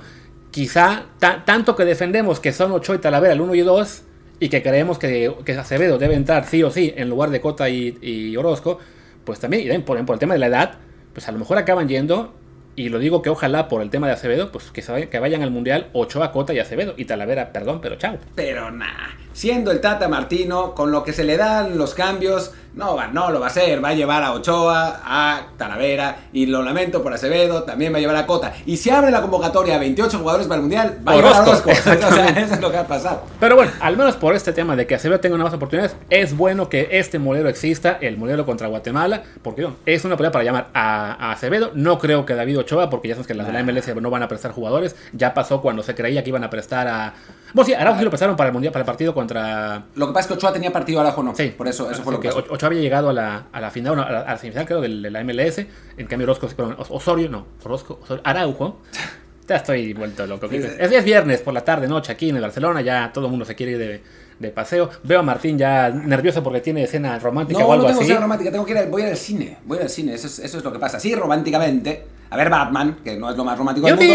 quizá 0.51 1.05
ta 1.19 1.45
tanto 1.45 1.77
que 1.77 1.85
defendemos 1.85 2.41
que 2.41 2.53
son 2.53 2.73
Ochoa 2.73 2.97
y 2.97 2.99
Talavera 2.99 3.35
el 3.35 3.41
1 3.41 3.55
y 3.55 3.61
2 3.61 4.03
y 4.41 4.49
que 4.49 4.63
creemos 4.63 4.99
que, 4.99 5.35
que, 5.45 5.53
Acevedo 5.53 5.99
debe 5.99 6.15
entrar 6.15 6.47
sí 6.47 6.63
o 6.63 6.71
sí 6.71 6.93
en 6.97 7.09
lugar 7.09 7.31
de 7.31 7.41
Cota 7.41 7.69
y, 7.69 7.99
y 8.03 8.37
Orozco, 8.37 8.79
pues 9.25 9.39
también, 9.39 9.71
y 9.71 9.79
por, 9.79 10.05
por 10.05 10.15
el 10.15 10.21
tema 10.21 10.35
de 10.35 10.41
la 10.41 10.47
edad, 10.47 10.75
pues 11.13 11.27
a 11.29 11.33
lo 11.33 11.39
mejor 11.39 11.59
acaban 11.59 11.89
yendo 11.89 12.35
y 12.77 12.91
lo 12.91 12.99
digo 12.99 13.23
que 13.23 13.31
ojalá 13.31 13.69
por 13.69 13.81
el 13.81 13.89
tema 13.89 14.07
de 14.07 14.13
Acevedo, 14.13 14.53
pues 14.53 14.71
que, 14.71 14.83
se, 14.83 15.09
que 15.09 15.19
vayan 15.19 15.43
al 15.43 15.51
Mundial 15.51 15.89
Ochoa, 15.95 16.31
Cota 16.31 16.53
y 16.53 16.59
Acevedo. 16.59 16.93
Y 16.99 17.07
Talavera, 17.07 17.51
perdón, 17.51 17.81
pero 17.81 17.97
chao. 17.97 18.19
Pero 18.35 18.71
nada. 18.71 19.17
Siendo 19.33 19.71
el 19.71 19.81
Tata 19.81 20.09
Martino, 20.09 20.75
con 20.75 20.93
lo 20.93 21.03
que 21.03 21.15
se 21.15 21.25
le 21.25 21.39
dan 21.39 21.79
los 21.79 21.95
cambios, 21.95 22.53
no, 22.77 22.95
va, 22.95 23.07
no 23.09 23.31
lo 23.31 23.41
va 23.41 23.47
a 23.47 23.49
hacer. 23.49 23.83
Va 23.83 23.89
a 23.89 23.95
llevar 23.95 24.23
a 24.23 24.33
Ochoa, 24.33 25.01
a 25.03 25.47
Talavera, 25.57 26.19
y 26.33 26.45
lo 26.47 26.63
lamento 26.63 27.03
por 27.03 27.13
Acevedo, 27.13 27.63
también 27.63 27.93
va 27.93 27.97
a 27.97 28.01
llevar 28.01 28.17
a 28.17 28.27
Cota. 28.27 28.53
Y 28.67 28.77
si 28.77 28.91
abre 28.91 29.11
la 29.11 29.23
convocatoria 29.23 29.77
a 29.77 29.79
28 29.79 30.19
jugadores 30.19 30.47
para 30.47 30.57
el 30.57 30.63
Mundial, 30.63 30.99
va 31.07 31.13
a 31.13 31.17
llevar 31.17 31.35
a 31.35 31.43
Orozco. 31.43 31.71
O 31.77 32.13
sea, 32.13 32.29
eso 32.29 32.55
es 32.55 32.61
lo 32.61 32.71
que 32.71 32.77
va 32.77 32.83
a 32.83 32.87
pasar. 32.87 33.23
Pero 33.41 33.57
bueno, 33.57 33.73
al 33.81 33.97
menos 33.97 34.17
por 34.17 34.35
este 34.35 34.53
tema 34.53 34.77
de 34.77 34.87
que 34.87 34.95
Acevedo 34.95 35.21
tenga 35.21 35.37
nuevas 35.37 35.55
oportunidades, 35.55 35.97
es 36.11 36.37
bueno 36.37 36.69
que 36.69 36.89
este 36.93 37.19
modelo 37.19 37.49
exista, 37.49 37.99
el 38.01 38.19
modelo 38.19 38.45
contra 38.45 38.69
Guatemala, 38.69 39.23
porque 39.43 39.63
no, 39.63 39.77
es 39.87 40.05
una 40.05 40.17
pelea 40.17 40.31
para 40.31 40.45
llamar 40.45 40.69
a, 40.75 41.29
a, 41.29 41.33
Acevedo. 41.33 41.71
No 41.75 41.99
creo 41.99 42.27
que 42.27 42.35
David 42.35 42.59
Ochoa, 42.59 42.91
porque 42.91 43.09
ya 43.09 43.15
sabes 43.15 43.27
que 43.27 43.35
las 43.35 43.47
de 43.47 43.53
la 43.55 43.63
MLS 43.63 43.95
no 43.97 44.11
van 44.11 44.23
a 44.23 44.29
prestar 44.29 44.53
jugadores. 44.53 44.95
Ya 45.13 45.33
pasó 45.33 45.63
cuando 45.63 45.83
se 45.83 45.95
creía 45.95 46.23
que 46.23 46.29
iban 46.29 46.45
a 46.45 46.51
prestar 46.51 46.89
a. 46.89 47.15
Bueno, 47.55 47.67
sí, 47.67 47.75
Araujo 47.75 47.99
sí 47.99 48.05
lo 48.05 48.11
prestaron 48.11 48.37
para 48.37 48.49
el 48.49 48.53
mundial, 48.53 48.73
para 48.73 48.83
el 48.83 48.87
partido 48.87 49.15
contra. 49.15 49.85
Lo 49.95 50.09
que 50.09 50.13
pasa 50.13 50.21
es 50.21 50.27
que 50.27 50.35
Ochoa 50.35 50.53
tenía 50.53 50.73
partido, 50.73 51.01
Araujo 51.01 51.23
no. 51.23 51.35
Sí, 51.35 51.55
por 51.57 51.69
eso, 51.69 51.91
eso 51.91 52.03
fue 52.03 52.13
lo 52.13 52.21
que. 52.21 52.29
pasó. 52.29 52.66
Ochoa 52.67 52.77
había 52.77 52.81
llegado 52.83 53.11
a 53.11 53.13
la, 53.13 53.47
a 53.53 53.61
la 53.61 53.71
final, 53.71 53.99
a 54.01 54.11
la, 54.11 54.21
a 54.21 54.33
la 54.33 54.39
semifinal, 54.39 54.67
creo, 54.67 54.81
de, 54.81 54.89
de, 54.89 55.11
la 55.11 55.23
MLS. 55.25 55.59
En 55.97 56.07
cambio, 56.07 56.25
Orozco, 56.27 56.49
Osorio, 56.91 57.29
no, 57.29 57.47
Orozco, 57.65 57.99
Osorio, 58.03 58.23
Araujo. 58.25 58.81
Ya 59.49 59.55
estoy 59.55 59.93
vuelto 59.93 60.27
loco. 60.27 60.49
Sí, 60.49 60.61
sí. 60.61 60.69
Es, 60.77 60.91
es 60.91 61.05
viernes 61.05 61.41
por 61.41 61.55
la 61.55 61.65
tarde, 61.65 61.87
noche, 61.87 62.11
aquí 62.11 62.31
en 62.31 62.41
Barcelona. 62.41 62.81
Ya 62.81 63.13
todo 63.15 63.27
el 63.27 63.31
mundo 63.31 63.45
se 63.45 63.55
quiere 63.55 63.73
ir 63.73 63.79
de, 63.79 64.03
de 64.41 64.51
paseo. 64.51 64.91
Veo 65.05 65.21
a 65.21 65.23
Martín 65.23 65.57
ya 65.57 65.89
nervioso 65.89 66.43
porque 66.43 66.61
tiene 66.61 66.83
escena 66.83 67.17
romántica 67.21 67.61
No, 67.61 67.67
o 67.67 67.73
algo 67.73 67.85
no 67.85 67.89
tengo 67.91 68.01
así. 68.01 68.11
escena 68.11 68.23
romántica, 68.23 68.51
tengo 68.51 68.65
que 68.65 68.73
ir 68.73 68.89
voy 68.89 69.03
a 69.03 69.05
ir 69.05 69.11
al 69.13 69.17
cine. 69.17 69.59
Voy 69.65 69.77
a 69.79 69.81
ir 69.83 69.85
al 69.85 69.91
cine, 69.91 70.15
eso 70.15 70.27
es, 70.27 70.41
eso 70.41 70.59
es 70.59 70.65
lo 70.65 70.73
que 70.73 70.81
pasa. 70.81 70.99
Sí, 70.99 71.15
románticamente. 71.15 72.05
A 72.29 72.37
ver 72.37 72.51
Batman, 72.51 72.99
que 73.05 73.17
no 73.17 73.31
es 73.31 73.37
lo 73.37 73.45
más 73.45 73.57
romántico 73.57 73.87
del 73.87 73.97
mundo, 73.97 74.15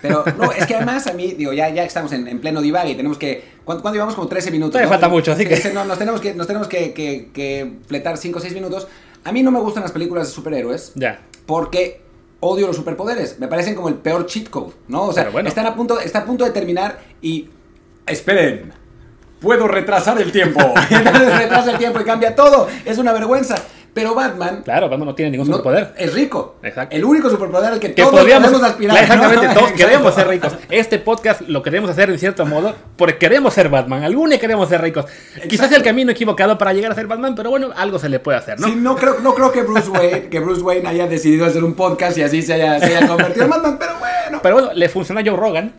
pero, 0.00 0.24
pero 0.24 0.36
no, 0.38 0.52
es 0.52 0.66
que 0.66 0.74
además 0.74 1.06
a 1.06 1.12
mí, 1.12 1.32
digo, 1.32 1.52
ya, 1.52 1.68
ya 1.68 1.84
estamos 1.84 2.10
en, 2.12 2.26
en 2.28 2.40
pleno 2.40 2.60
divague 2.62 2.90
y 2.92 2.94
tenemos 2.94 3.18
que. 3.18 3.56
¿Cuánto, 3.64 3.82
cuánto 3.82 3.94
llevamos? 3.94 4.14
Como 4.14 4.26
13 4.28 4.50
minutos. 4.50 4.72
Todavía 4.72 4.86
¿no? 4.88 4.92
falta 4.94 5.08
mucho, 5.08 5.32
así 5.32 5.42
Sí, 5.42 5.48
que- 5.62 5.72
no, 5.74 5.84
nos 5.84 5.98
tenemos 5.98 6.20
que, 6.20 6.34
nos 6.34 6.46
tenemos 6.46 6.66
que, 6.68 6.92
que, 6.94 7.30
que 7.34 7.72
fletar 7.86 8.16
5 8.16 8.38
o 8.38 8.40
6 8.40 8.54
minutos. 8.54 8.86
A 9.24 9.32
mí 9.32 9.42
no 9.42 9.50
me 9.50 9.60
gustan 9.60 9.82
las 9.82 9.92
películas 9.92 10.28
de 10.28 10.32
superhéroes 10.32 10.92
Ya. 10.94 11.20
porque 11.46 12.00
odio 12.40 12.66
los 12.68 12.76
superpoderes. 12.76 13.38
Me 13.38 13.48
parecen 13.48 13.74
como 13.74 13.88
el 13.88 13.96
peor 13.96 14.26
cheat 14.26 14.48
code, 14.48 14.72
¿no? 14.88 15.02
O 15.04 15.12
sea, 15.12 15.28
bueno. 15.30 15.48
están 15.48 15.66
a 15.66 15.74
punto, 15.74 15.98
está 16.00 16.20
a 16.20 16.24
punto 16.24 16.44
de 16.44 16.50
terminar 16.52 17.00
y. 17.20 17.48
Esperen. 18.06 18.72
Puedo 19.40 19.68
retrasar 19.68 20.18
el 20.20 20.32
tiempo. 20.32 20.60
Entonces 20.90 21.38
retrasa 21.38 21.72
el 21.72 21.78
tiempo 21.78 22.00
y 22.00 22.04
cambia 22.04 22.34
todo. 22.34 22.68
Es 22.84 22.96
una 22.98 23.12
vergüenza. 23.12 23.56
Pero 23.96 24.14
Batman 24.14 24.60
Claro, 24.62 24.88
Batman 24.90 25.08
no 25.08 25.14
tiene 25.14 25.30
ningún 25.30 25.48
no- 25.48 25.56
superpoder. 25.56 25.94
es 25.96 26.12
rico. 26.12 26.56
Exacto. 26.62 26.94
El 26.94 27.04
único 27.04 27.30
superpoder 27.30 27.72
al 27.72 27.80
que, 27.80 27.94
Que 27.94 28.02
todos 28.02 28.14
podríamos 28.20 28.48
podemos 28.50 28.70
aspirar. 28.70 28.96
Exactamente, 29.02 29.46
¿no? 29.48 29.54
todos 29.54 29.70
Exacto. 29.70 29.86
queremos 29.86 30.14
ser 30.14 30.28
ricos. 30.28 30.52
Este 30.70 30.98
podcast 30.98 31.40
lo 31.48 31.62
queremos 31.62 31.90
hacer 31.90 32.10
en 32.10 32.18
cierto 32.18 32.44
modo 32.44 32.74
porque 32.96 33.16
queremos 33.16 33.54
ser 33.54 33.70
Batman. 33.70 34.04
Algunos 34.04 34.38
queremos 34.38 34.68
ser 34.68 34.82
ricos. 34.82 35.06
Quizás 35.48 35.68
sea 35.70 35.78
el 35.78 35.82
camino 35.82 36.12
equivocado 36.12 36.58
para 36.58 36.72
llegar 36.74 36.92
a 36.92 36.94
ser 36.94 37.06
Batman, 37.06 37.34
pero 37.34 37.48
bueno, 37.50 37.70
algo 37.74 37.98
se 37.98 38.08
le 38.10 38.20
puede 38.20 38.36
hacer, 38.38 38.60
¿no? 38.60 38.68
Sí, 38.68 38.74
no 38.76 38.94
creo, 38.96 39.16
no 39.22 39.34
creo 39.34 39.50
que 39.50 39.62
Bruce 39.62 39.88
Wayne, 39.88 40.28
que 40.28 40.40
Bruce 40.40 40.60
Wayne 40.60 40.86
haya 40.88 41.06
decidido 41.06 41.46
hacer 41.46 41.64
un 41.64 41.72
podcast 41.74 42.18
y 42.18 42.22
así 42.22 42.42
se 42.42 42.52
haya, 42.52 42.78
se 42.78 42.94
haya 42.94 43.08
convertido 43.08 43.44
en 43.44 43.50
Batman, 43.50 43.76
pero 43.78 43.92
bueno. 43.98 44.40
Pero 44.42 44.54
bueno, 44.56 44.70
le 44.74 44.88
funcionó 44.90 45.20
a 45.20 45.24
Joe 45.24 45.36
Rogan. 45.36 45.72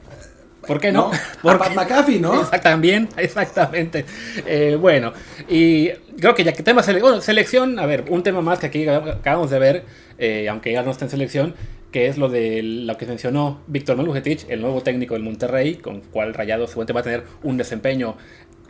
¿Por 0.67 0.79
qué 0.79 0.91
no? 0.91 1.11
No, 1.43 1.49
a 1.51 1.57
Pat 1.59 1.73
McAfee, 1.73 2.19
¿no? 2.19 2.41
Exactamente, 2.41 3.15
exactamente. 3.23 4.05
Eh, 4.45 4.77
bueno, 4.79 5.13
y 5.47 5.89
creo 6.19 6.35
que 6.35 6.43
ya 6.43 6.51
que 6.53 6.61
tema 6.63 6.81
sele- 6.83 7.01
bueno, 7.01 7.21
selección, 7.21 7.79
a 7.79 7.85
ver, 7.85 8.05
un 8.09 8.21
tema 8.23 8.41
más 8.41 8.59
que 8.59 8.67
aquí 8.67 8.87
acabamos 8.87 9.49
de 9.49 9.59
ver, 9.59 9.83
eh, 10.17 10.47
aunque 10.49 10.71
ya 10.73 10.83
no 10.83 10.91
está 10.91 11.05
en 11.05 11.11
selección, 11.11 11.55
que 11.91 12.07
es 12.07 12.17
lo 12.17 12.27
de 12.29 12.61
lo 12.63 12.97
que 12.97 13.05
mencionó 13.05 13.61
Víctor 13.67 13.95
Malujetich, 13.95 14.45
el 14.49 14.61
nuevo 14.61 14.81
técnico 14.81 15.13
del 15.13 15.23
Monterrey, 15.23 15.75
con 15.75 16.01
cual 16.01 16.33
Rayado 16.33 16.67
seguramente 16.67 16.93
va 16.93 16.99
a 16.99 17.03
tener 17.03 17.23
un 17.43 17.57
desempeño 17.57 18.17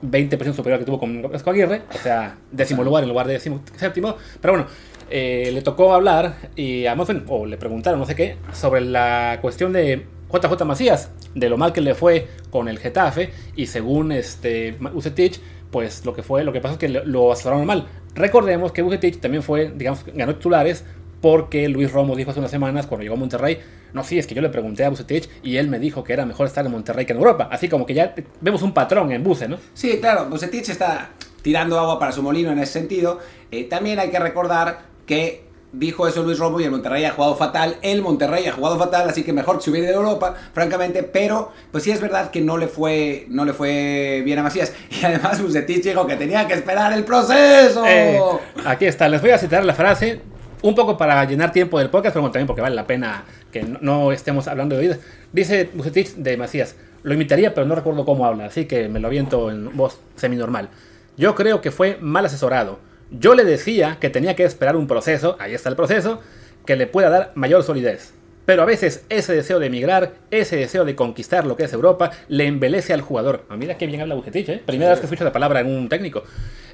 20% 0.04 0.54
superior 0.54 0.74
al 0.74 0.80
que 0.80 0.86
tuvo 0.86 1.00
con 1.00 1.24
Vasco 1.24 1.50
Aguirre, 1.50 1.82
o 1.94 1.98
sea, 1.98 2.38
décimo 2.52 2.84
lugar 2.84 3.02
en 3.04 3.10
lugar 3.10 3.26
de 3.26 3.34
décimo 3.34 3.64
séptimo, 3.76 4.16
pero 4.40 4.54
bueno, 4.54 4.68
eh, 5.10 5.50
le 5.52 5.62
tocó 5.64 5.94
hablar 5.96 6.36
y 6.56 6.86
además, 6.86 7.08
bueno, 7.08 7.24
o 7.30 7.46
le 7.48 7.58
preguntaron, 7.58 8.00
no 8.00 8.06
sé 8.06 8.14
qué, 8.14 8.38
sobre 8.54 8.82
la 8.82 9.40
cuestión 9.42 9.74
de 9.74 10.06
JJ 10.32 10.66
Macías, 10.66 11.10
de 11.36 11.50
lo 11.50 11.58
mal 11.58 11.74
que 11.74 11.82
le 11.82 11.96
fue 11.96 12.28
con 12.50 12.68
el 12.68 12.80
Getafe 12.80 13.32
y 13.56 13.68
según 13.68 14.12
este 14.12 14.78
Ucetich, 14.94 15.40
pues 15.72 16.06
lo 16.06 16.14
que 16.14 16.24
fue, 16.24 16.44
lo 16.44 16.52
que 16.54 16.62
pasó 16.62 16.74
es 16.74 16.80
que 16.80 16.90
lo- 16.90 17.32
asesoraron 17.32 17.66
mal. 17.66 17.88
Recordemos 18.16 18.72
que 18.72 18.84
Ucetich 18.84 19.20
también 19.20 19.44
fue, 19.44 19.72
digamos, 19.76 20.04
ganó 20.14 20.36
titulares 20.36 20.84
porque 21.22 21.68
Luis 21.70 21.92
Romo 21.92 22.16
dijo 22.16 22.32
hace 22.32 22.40
unas 22.40 22.52
semanas 22.52 22.88
cuando 22.88 23.04
llegó 23.04 23.16
a 23.16 23.18
Monterrey, 23.18 23.60
no, 23.94 24.04
sí, 24.04 24.20
es 24.20 24.28
que 24.28 24.36
yo 24.36 24.42
le 24.42 24.50
pregunté 24.50 24.84
a 24.86 24.90
Bucetich 24.90 25.30
y 25.44 25.58
él 25.58 25.68
me 25.70 25.80
dijo 25.80 26.04
que 26.04 26.14
era 26.14 26.26
mejor 26.26 26.46
estar 26.48 26.66
en 26.66 26.72
Monterrey 26.72 27.06
que 27.06 27.14
en 27.14 27.18
Europa. 27.20 27.48
Así 27.52 27.70
como 27.70 27.86
que 27.86 27.94
ya 27.94 28.14
vemos 28.42 28.62
un 28.62 28.74
patrón 28.74 29.12
en 29.12 29.24
Buce, 29.24 29.48
¿no? 29.48 29.58
Sí, 29.74 29.98
claro, 30.00 30.26
Bucetich 30.30 30.70
está 30.70 31.10
tirando 31.42 31.80
agua 31.80 31.98
para 31.98 32.12
su 32.12 32.22
molino 32.22 32.52
en 32.52 32.60
ese 32.60 32.74
sentido. 32.74 33.20
Eh, 33.50 33.64
también 33.64 33.98
hay 34.00 34.10
que 34.12 34.20
recordar 34.20 34.82
que 35.06 35.47
dijo 35.72 36.08
eso 36.08 36.24
Luis 36.24 36.40
Romo 36.40 36.60
y 36.60 36.64
el 36.64 36.72
Monterrey 36.72 37.06
ha 37.06 37.12
jugado 37.12 37.36
fatal. 37.36 37.78
El 37.82 38.02
Monterrey 38.02 38.46
ha 38.48 38.52
jugado 38.52 38.78
fatal, 38.78 39.10
así 39.10 39.24
que 39.24 39.34
mejor 39.34 39.58
que 39.58 39.72
se 39.72 39.88
a 39.88 39.92
Europa, 39.92 40.36
francamente. 40.54 41.04
Pero, 41.04 41.52
pues 41.72 41.84
sí 41.84 41.92
es 41.92 42.02
verdad 42.02 42.32
que 42.32 42.42
no 42.42 42.58
le 42.58 42.68
fue, 42.68 43.26
no 43.30 43.46
le 43.46 43.54
fue 43.54 44.22
bien 44.24 44.40
a 44.40 44.44
Macías. 44.44 44.74
Y 44.90 45.06
además 45.06 45.42
Bucetich 45.42 45.84
dijo 45.84 46.08
que 46.08 46.16
tenía 46.16 46.48
que 46.48 46.54
esperar 46.54 46.94
el 46.94 47.04
proceso. 47.04 47.86
Eh, 47.86 48.20
aquí 48.66 48.86
está, 48.86 49.08
les 49.10 49.22
voy 49.22 49.32
a 49.32 49.38
citar 49.38 49.64
la 49.64 49.74
frase, 49.74 50.22
un 50.62 50.74
poco 50.74 50.98
para 50.98 51.24
llenar 51.26 51.52
tiempo 51.52 51.78
del 51.80 51.90
podcast, 51.90 52.14
pero 52.14 52.26
también 52.26 52.48
porque 52.48 52.62
vale 52.62 52.76
la 52.76 52.88
pena 52.88 53.26
que 53.52 53.64
no, 53.64 53.80
no 53.82 54.12
estemos 54.12 54.48
hablando 54.48 54.76
de 54.76 54.82
oídas. 54.82 55.00
Dice 55.32 55.70
Bucetich 55.74 56.16
de 56.16 56.38
Macías, 56.38 56.76
lo 57.04 57.14
imitaría, 57.14 57.54
pero 57.54 57.68
no 57.68 57.76
recuerdo 57.76 58.06
cómo 58.06 58.26
habla, 58.26 58.46
así 58.46 58.66
que 58.66 58.90
me 58.90 59.00
lo 59.00 59.08
aviento 59.08 59.52
en 59.52 59.76
voz 59.76 60.00
semi-normal. 60.16 60.70
Yo 61.18 61.36
creo 61.36 61.62
que 61.62 61.72
fue 61.72 61.98
mal 62.02 62.26
asesorado. 62.26 62.80
Yo 63.12 63.36
le 63.36 63.44
decía 63.46 63.98
que 64.00 64.10
tenía 64.10 64.36
que 64.36 64.44
esperar 64.44 64.76
un 64.76 64.88
proceso, 64.88 65.38
ahí 65.40 65.54
está 65.54 65.70
el 65.70 65.76
proceso, 65.76 66.22
que 66.66 66.76
le 66.76 66.88
pueda 66.88 67.10
dar 67.10 67.32
mayor 67.36 67.64
solidez. 67.64 68.14
Pero 68.46 68.62
a 68.62 68.66
veces 68.66 69.04
ese 69.10 69.34
deseo 69.34 69.60
de 69.60 69.68
emigrar, 69.68 70.14
ese 70.32 70.56
deseo 70.56 70.86
de 70.86 70.96
conquistar 70.96 71.46
lo 71.46 71.58
que 71.58 71.64
es 71.66 71.74
Europa, 71.74 72.12
le 72.30 72.46
embelece 72.46 72.94
al 72.94 73.02
jugador. 73.02 73.44
Ah, 73.50 73.58
mira 73.58 73.78
qué 73.78 73.88
bien 73.88 74.02
habla 74.02 74.16
Bucetich, 74.16 74.50
¿eh? 74.50 74.62
Primera 74.66 74.92
Sí. 74.92 74.94
vez 74.96 75.00
que 75.02 75.06
escucho 75.08 75.24
la 75.26 75.34
palabra 75.34 75.60
en 75.60 75.68
un 75.68 75.90
técnico. 75.90 76.24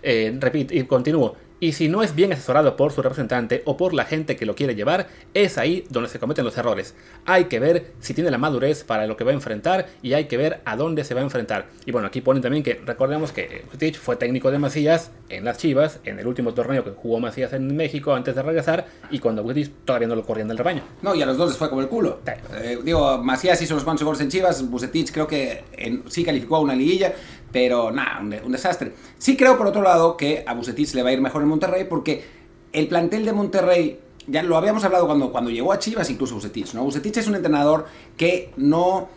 Eh, 0.04 0.36
repito, 0.40 0.74
y 0.74 0.84
continúo. 0.84 1.36
Y 1.64 1.72
si 1.72 1.88
no 1.88 2.04
es 2.04 2.14
bien 2.14 2.34
asesorado 2.34 2.76
por 2.76 2.92
su 2.92 3.02
representante 3.02 3.62
o 3.64 3.78
por 3.78 3.94
la 3.94 4.04
gente 4.04 4.36
que 4.36 4.46
lo 4.46 4.54
quiere 4.54 4.76
llevar, 4.76 5.08
es 5.34 5.58
ahí 5.58 5.86
donde 5.90 6.10
se 6.10 6.20
cometen 6.20 6.44
los 6.44 6.58
errores. 6.58 6.94
Hay 7.26 7.46
que 7.46 7.58
ver 7.62 7.94
si 8.02 8.14
tiene 8.14 8.30
la 8.32 8.38
madurez 8.38 8.84
para 8.84 9.08
lo 9.08 9.16
que 9.16 9.24
va 9.24 9.32
a 9.32 9.34
enfrentar 9.34 9.88
y 10.02 10.12
hay 10.12 10.26
que 10.26 10.36
ver 10.36 10.60
a 10.66 10.76
dónde 10.76 11.06
se 11.06 11.14
va 11.14 11.22
a 11.22 11.24
enfrentar. 11.24 11.68
Y 11.86 11.94
bueno, 11.94 12.06
aquí 12.10 12.20
ponen 12.20 12.44
también 12.44 12.64
que 12.64 12.82
recordemos 12.86 13.32
que 13.32 13.64
Bucetich 13.72 13.96
fue 13.98 14.18
técnico 14.18 14.52
de 14.52 14.60
Macías 14.60 15.12
en 15.30 15.46
las 15.46 15.58
Chivas, 15.58 16.02
en 16.04 16.20
el 16.20 16.28
último 16.28 16.54
torneo 16.54 16.84
que 16.84 16.90
jugó 16.92 17.22
Macías 17.22 17.54
en 17.54 17.74
México 17.78 18.14
antes 18.14 18.36
de 18.36 18.42
regresar 18.42 18.86
y 19.10 19.20
cuando 19.20 19.42
Bucetich 19.42 19.72
todavía 19.86 20.10
no 20.10 20.16
lo 20.16 20.24
corrían 20.26 20.50
del 20.50 20.58
rebaño. 20.58 20.84
No, 21.02 21.16
y 21.16 21.22
a 21.22 21.26
los 21.26 21.38
dos 21.38 21.48
les 21.52 21.58
fue 21.58 21.70
como 21.70 21.80
el 21.80 21.88
culo. 21.88 22.20
Sí. 22.26 22.32
Eh, 22.62 22.80
digo, 22.84 23.20
Macías 23.24 23.62
hizo 23.62 23.74
los 23.76 23.86
cuantos 23.86 24.04
goles 24.04 24.20
en 24.20 24.28
Chivas, 24.28 24.70
Bucetich 24.70 25.14
creo 25.14 25.28
que 25.28 25.64
en- 25.78 26.04
sí 26.12 26.26
calificó 26.26 26.58
a 26.58 26.60
una 26.60 26.76
liguilla, 26.76 27.14
pero 27.54 27.92
nada, 27.92 28.20
un, 28.20 28.32
de- 28.32 28.42
un 28.42 28.52
desastre. 28.52 28.92
Sí 29.18 29.38
creo, 29.38 29.58
por 29.58 29.68
otro 29.68 29.82
lado, 29.82 30.18
que 30.18 30.44
a 30.46 30.54
Bucetich 30.54 30.94
le 30.96 31.04
va 31.04 31.10
a 31.10 31.14
ir 31.14 31.22
mejor 31.22 31.42
en 31.44 31.48
Monterrey 31.48 31.86
porque 31.90 32.26
el 32.74 32.88
plantel 32.90 33.24
de 33.24 33.32
Monterrey, 33.32 34.00
ya 34.28 34.44
lo 34.44 34.58
habíamos 34.58 34.84
hablado 34.84 35.06
cuando, 35.06 35.32
cuando 35.32 35.52
llegó 35.52 35.72
a 35.72 35.80
Chivas, 35.80 36.10
incluso 36.10 36.36
Bucetich, 36.36 36.74
¿no? 36.74 36.84
Bucetich 36.84 37.16
es 37.18 37.28
un 37.28 37.36
entrenador 37.36 37.86
que 38.18 38.52
no 38.58 39.08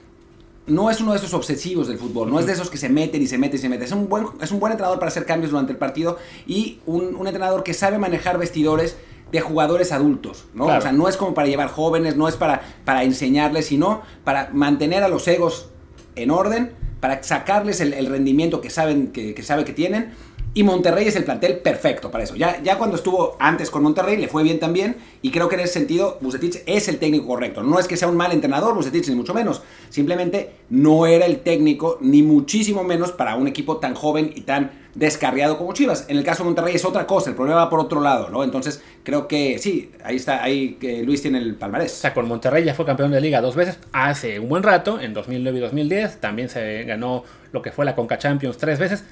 no 0.69 0.91
es 0.91 1.01
uno 1.01 1.13
de 1.13 1.19
esos 1.19 1.33
obsesivos 1.33 1.87
del 1.87 1.97
fútbol, 1.97 2.29
no 2.29 2.41
es 2.41 2.47
de 2.47 2.53
esos 2.53 2.71
que 2.71 2.77
se 2.77 2.89
meten 2.89 3.23
y 3.23 3.29
se 3.29 3.39
meten 3.39 3.57
y 3.57 3.63
se 3.63 3.69
meten. 3.69 3.85
Es 3.87 3.93
un 3.93 4.09
buen, 4.09 4.27
es 4.41 4.51
un 4.51 4.59
buen 4.59 4.73
entrenador 4.73 4.99
para 4.99 5.11
hacer 5.11 5.25
cambios 5.25 5.53
durante 5.53 5.71
el 5.71 5.79
partido 5.79 6.19
y 6.45 6.81
un, 6.87 7.15
un 7.15 7.27
entrenador 7.29 7.63
que 7.63 7.73
sabe 7.73 7.99
manejar 7.99 8.37
vestidores 8.37 8.97
de 9.31 9.41
jugadores 9.41 9.93
adultos, 9.93 10.47
¿no? 10.55 10.65
Claro. 10.65 10.81
O 10.81 10.83
sea, 10.83 10.91
no 10.91 11.09
es 11.09 11.17
como 11.17 11.35
para 11.35 11.47
llevar 11.47 11.69
jóvenes, 11.69 12.17
no 12.17 12.27
es 12.27 12.35
para, 12.35 12.63
para 12.85 13.05
enseñarles, 13.05 13.67
sino 13.67 14.03
para 14.25 14.51
mantener 14.53 15.05
a 15.05 15.09
los 15.09 15.29
egos 15.29 15.69
en 16.17 16.33
orden, 16.33 16.73
para 17.01 17.23
sacarles 17.23 17.81
el, 17.81 18.07
rendimiento 18.07 18.61
que 18.61 18.71
saben 18.71 19.09
que 19.09 19.43
sabe 19.43 19.65
que 19.65 19.73
tienen. 19.73 20.13
Y 20.57 20.63
Monterrey 20.63 21.07
es 21.07 21.15
el 21.17 21.25
plantel 21.25 21.59
perfecto 21.59 22.11
para 22.11 22.25
eso. 22.25 22.35
Ya, 22.35 22.63
ya 22.63 22.79
cuando 22.79 22.97
estuvo 22.97 23.37
antes 23.39 23.69
con 23.69 23.83
Monterrey 23.83 24.17
le 24.17 24.27
fue 24.27 24.43
bien 24.43 24.59
también. 24.59 24.97
Y 25.21 25.31
creo 25.31 25.51
que 25.51 25.57
en 25.57 25.61
ese 25.61 25.75
sentido 25.75 26.17
Bucetich 26.23 26.63
es 26.65 26.89
el 26.89 26.99
técnico 26.99 27.27
correcto. 27.27 27.63
No 27.63 27.79
es 27.79 27.87
que 27.87 27.99
sea 27.99 28.09
un 28.09 28.17
mal 28.17 28.33
entrenador 28.33 28.75
Bucetich, 28.75 29.07
ni 29.11 29.15
mucho 29.17 29.35
menos. 29.35 29.61
Simplemente 29.91 30.53
no 30.71 31.05
era 31.05 31.27
el 31.27 31.41
técnico, 31.41 31.99
ni 32.01 32.23
muchísimo 32.23 32.85
menos 32.85 33.13
para 33.13 33.37
un 33.37 33.49
equipo 33.49 33.77
tan 33.77 33.95
joven 33.95 34.33
y 34.35 34.41
tan 34.41 34.71
descarriado 34.95 35.59
como 35.59 35.75
Chivas. 35.75 36.07
En 36.09 36.17
el 36.17 36.25
caso 36.25 36.43
de 36.43 36.47
Monterrey 36.47 36.75
es 36.75 36.87
otra 36.87 37.07
cosa, 37.07 37.29
el 37.29 37.37
problema 37.37 37.65
va 37.65 37.69
por 37.69 37.81
otro 37.81 38.01
lado, 38.01 38.31
¿no? 38.31 38.43
Entonces 38.43 38.83
creo 39.03 39.29
que 39.29 39.59
sí, 39.59 39.91
ahí 40.05 40.17
está, 40.17 40.43
ahí 40.43 40.79
que 40.81 41.03
Luis 41.03 41.21
tiene 41.21 41.37
el 41.37 41.53
O 41.53 41.59
palmarés. 41.59 41.93
sea, 41.93 42.15
con 42.15 42.27
Monterrey 42.27 42.65
ya 42.65 42.73
fue 42.73 42.87
campeón 42.87 43.11
de 43.11 43.21
liga 43.21 43.43
dos 43.43 43.57
veces 43.57 43.79
hace 43.93 44.41
un 44.41 44.49
buen 44.49 44.63
rato, 44.63 44.99
en 44.99 45.13
2009 45.13 45.59
y 45.59 45.61
2010. 45.61 46.19
También 46.19 46.49
se 46.49 46.85
ganó 46.85 47.25
lo 47.53 47.61
que 47.61 47.73
fue 47.73 47.85
la 47.85 47.95
Conca 47.95 48.17
Champions 48.17 48.57
tres 48.57 48.79
veces. 48.79 49.05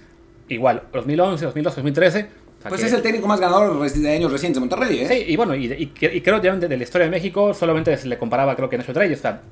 Igual, 0.49 0.83
2011, 0.93 1.45
2012, 1.45 1.77
2013. 1.77 2.19
O 2.19 2.63
sea 2.63 2.69
Pues 2.71 2.81
que- 2.81 2.87
es 2.87 2.93
el 2.93 3.03
técnico 3.03 3.27
más 3.29 3.41
ganador 3.41 3.79
de 3.91 4.11
años 4.11 4.33
recientes 4.33 4.57
de 4.57 4.61
Monterrey, 4.69 5.01
¿eh? 5.01 5.07
Sí, 5.09 5.25
y 5.33 5.37
bueno, 5.37 5.55
y, 5.55 5.67
y- 5.67 5.93
y 6.01 6.21
creo 6.21 6.41
que 6.41 6.51
de, 6.51 6.69
de 6.69 6.77
la 6.77 6.83
historia 6.83 7.05
de 7.07 7.11
México 7.11 7.53
solamente 7.55 7.97
se 7.97 8.09
le 8.09 8.17
comparaba, 8.19 8.57
creo 8.57 8.69
que 8.69 8.79
Nacho 8.79 8.93
Treyes. 8.93 9.19
O 9.19 9.23
sea, 9.23 9.43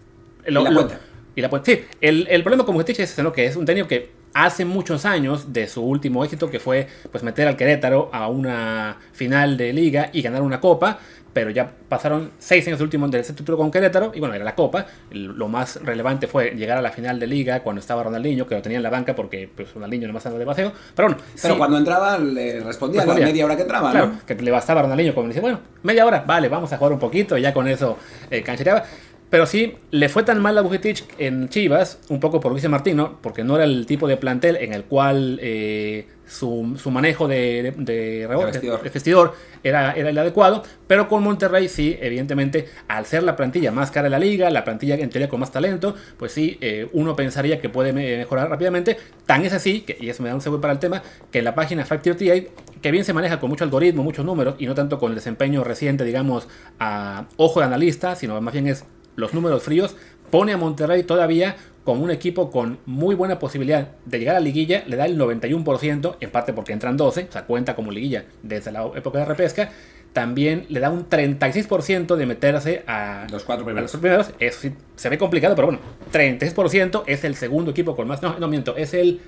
lo- 0.46 0.60
Y 0.60 0.64
La 0.64 0.70
lo- 0.70 0.80
Puente. 0.80 0.98
y 1.36 1.40
la. 1.40 1.50
Sí, 1.64 1.80
el, 2.00 2.26
el 2.30 2.42
problema 2.42 2.64
con 2.64 2.74
Bucetich 2.74 3.00
es 3.00 3.18
¿no? 3.18 3.32
que 3.32 3.44
es 3.46 3.56
un 3.56 3.64
técnico 3.66 3.88
que 3.88 4.10
hace 4.34 4.64
muchos 4.64 5.04
años 5.04 5.52
de 5.52 5.68
su 5.68 5.82
último 5.82 6.24
éxito, 6.24 6.50
que 6.50 6.58
fue 6.60 6.86
pues 7.10 7.22
meter 7.24 7.48
al 7.48 7.56
Querétaro 7.56 8.10
a 8.12 8.28
una 8.28 8.96
final 9.12 9.56
de 9.56 9.72
liga 9.72 10.10
y 10.12 10.22
ganar 10.22 10.42
una 10.42 10.60
copa, 10.60 10.98
pero 11.32 11.48
ya 11.48 11.70
pasaron 11.88 12.30
seis 12.38 12.66
años 12.66 12.78
del 12.78 12.84
último 12.86 13.08
del 13.08 13.22
ese 13.22 13.32
título 13.32 13.56
con 13.56 13.70
Querétaro, 13.70 14.12
y 14.14 14.20
bueno, 14.20 14.34
era 14.34 14.44
la 14.44 14.54
copa. 14.54 14.84
Lo 15.10 15.48
más 15.48 15.76
relevante 15.82 16.26
fue 16.26 16.50
llegar 16.50 16.76
a 16.76 16.82
la 16.82 16.90
final 16.90 17.18
de 17.18 17.26
liga 17.26 17.60
cuando 17.60 17.80
estaba 17.80 18.02
Ronaldinho, 18.02 18.46
que 18.46 18.54
lo 18.54 18.60
tenía 18.60 18.76
en 18.76 18.82
la 18.82 18.90
banca 18.90 19.14
porque 19.14 19.48
pues, 19.54 19.72
Ronaldinho 19.72 20.06
nomás 20.08 20.26
andaba 20.26 20.40
de 20.40 20.46
paseo. 20.46 20.72
Pero 20.94 21.08
bueno, 21.08 21.22
Pero 21.40 21.54
sí. 21.54 21.58
cuando 21.58 21.78
entraba 21.78 22.18
le 22.18 22.60
respondía, 22.60 23.06
la 23.06 23.14
media 23.14 23.46
hora 23.46 23.56
que 23.56 23.62
entraba, 23.62 23.90
Claro, 23.92 24.06
¿no? 24.08 24.26
que 24.26 24.34
le 24.34 24.50
bastaba 24.50 24.80
a 24.80 24.82
Ronaldinho 24.82 25.14
como 25.14 25.28
dice, 25.28 25.40
bueno, 25.40 25.60
media 25.82 26.04
hora, 26.04 26.22
vale, 26.26 26.48
vamos 26.50 26.70
a 26.72 26.76
jugar 26.76 26.92
un 26.92 26.98
poquito 26.98 27.38
y 27.38 27.42
ya 27.42 27.54
con 27.54 27.66
eso 27.66 27.96
eh, 28.30 28.42
canchereaba. 28.42 28.84
Pero 29.32 29.46
sí, 29.46 29.76
le 29.90 30.10
fue 30.10 30.24
tan 30.24 30.42
mal 30.42 30.58
a 30.58 30.60
Bucetich 30.60 31.06
en 31.16 31.48
Chivas, 31.48 31.98
un 32.10 32.20
poco 32.20 32.38
por 32.38 32.52
Luis 32.52 32.68
Martino, 32.68 33.18
porque 33.22 33.44
no 33.44 33.54
era 33.54 33.64
el 33.64 33.86
tipo 33.86 34.06
de 34.06 34.18
plantel 34.18 34.56
en 34.56 34.74
el 34.74 34.84
cual 34.84 35.38
eh, 35.40 36.06
su, 36.26 36.74
su, 36.76 36.90
manejo 36.90 37.28
de, 37.28 37.62
de, 37.62 37.70
de, 37.70 38.26
rebote, 38.28 38.58
de 38.58 38.76
vestidor 38.76 39.32
era, 39.64 39.94
era, 39.94 40.10
el 40.10 40.18
adecuado. 40.18 40.62
Pero 40.86 41.08
con 41.08 41.22
Monterrey 41.22 41.70
sí, 41.70 41.96
evidentemente, 41.98 42.68
al 42.88 43.06
ser 43.06 43.22
la 43.22 43.34
plantilla 43.34 43.72
más 43.72 43.90
cara 43.90 44.04
de 44.04 44.10
la 44.10 44.18
liga, 44.18 44.50
la 44.50 44.64
plantilla 44.64 44.96
en 44.96 45.08
teoría 45.08 45.30
con 45.30 45.40
más 45.40 45.50
talento, 45.50 45.94
pues 46.18 46.32
sí, 46.32 46.58
eh, 46.60 46.90
uno 46.92 47.16
pensaría 47.16 47.58
que 47.58 47.70
puede 47.70 47.94
mejorar 47.94 48.50
rápidamente. 48.50 48.98
Tan 49.24 49.46
es 49.46 49.54
así, 49.54 49.80
que, 49.80 49.96
y 49.98 50.10
eso 50.10 50.22
me 50.22 50.28
da 50.28 50.34
un 50.34 50.42
segundo 50.42 50.60
para 50.60 50.74
el 50.74 50.78
tema, 50.78 51.02
que 51.30 51.38
en 51.38 51.46
la 51.46 51.54
página 51.54 51.86
Factor 51.86 52.16
TA 52.16 52.34
que 52.82 52.90
bien 52.90 53.06
se 53.06 53.14
maneja 53.14 53.40
con 53.40 53.48
mucho 53.48 53.64
algoritmo, 53.64 54.02
muchos 54.02 54.26
números, 54.26 54.56
y 54.58 54.66
no 54.66 54.74
tanto 54.74 54.98
con 54.98 55.12
el 55.12 55.14
desempeño 55.14 55.64
reciente, 55.64 56.04
digamos, 56.04 56.48
a 56.78 57.28
ojo 57.38 57.60
de 57.60 57.66
analista, 57.66 58.14
sino 58.14 58.38
más 58.38 58.52
bien 58.52 58.66
es 58.66 58.84
los 59.16 59.34
números 59.34 59.62
fríos, 59.62 59.96
pone 60.30 60.52
a 60.52 60.56
Monterrey 60.56 61.02
todavía 61.02 61.56
con 61.84 62.00
un 62.00 62.10
equipo 62.10 62.50
con 62.50 62.78
muy 62.86 63.14
buena 63.14 63.38
posibilidad 63.38 63.88
de 64.04 64.18
llegar 64.18 64.36
a 64.36 64.38
la 64.38 64.44
liguilla, 64.44 64.84
le 64.86 64.96
da 64.96 65.06
el 65.06 65.18
91%, 65.18 66.16
en 66.20 66.30
parte 66.30 66.52
porque 66.52 66.72
entran 66.72 66.96
12, 66.96 67.26
o 67.28 67.32
sea, 67.32 67.44
cuenta 67.44 67.74
como 67.74 67.90
liguilla 67.90 68.24
desde 68.42 68.70
la 68.70 68.86
época 68.94 69.18
de 69.18 69.24
repesca, 69.24 69.70
también 70.12 70.66
le 70.68 70.78
da 70.78 70.90
un 70.90 71.08
36% 71.08 72.16
de 72.16 72.26
meterse 72.26 72.84
a 72.86 73.26
los 73.30 73.44
cuatro 73.44 73.64
primeros. 73.64 73.92
Los 73.92 74.00
primeros. 74.00 74.30
Eso 74.38 74.60
sí, 74.60 74.72
se 74.94 75.08
ve 75.08 75.18
complicado, 75.18 75.54
pero 75.56 75.68
bueno, 75.68 75.80
36% 76.12 77.04
es 77.06 77.24
el 77.24 77.34
segundo 77.34 77.70
equipo 77.70 77.96
con 77.96 78.06
más, 78.06 78.22
no, 78.22 78.38
no 78.38 78.46
miento, 78.46 78.76
es 78.76 78.94
el 78.94 79.20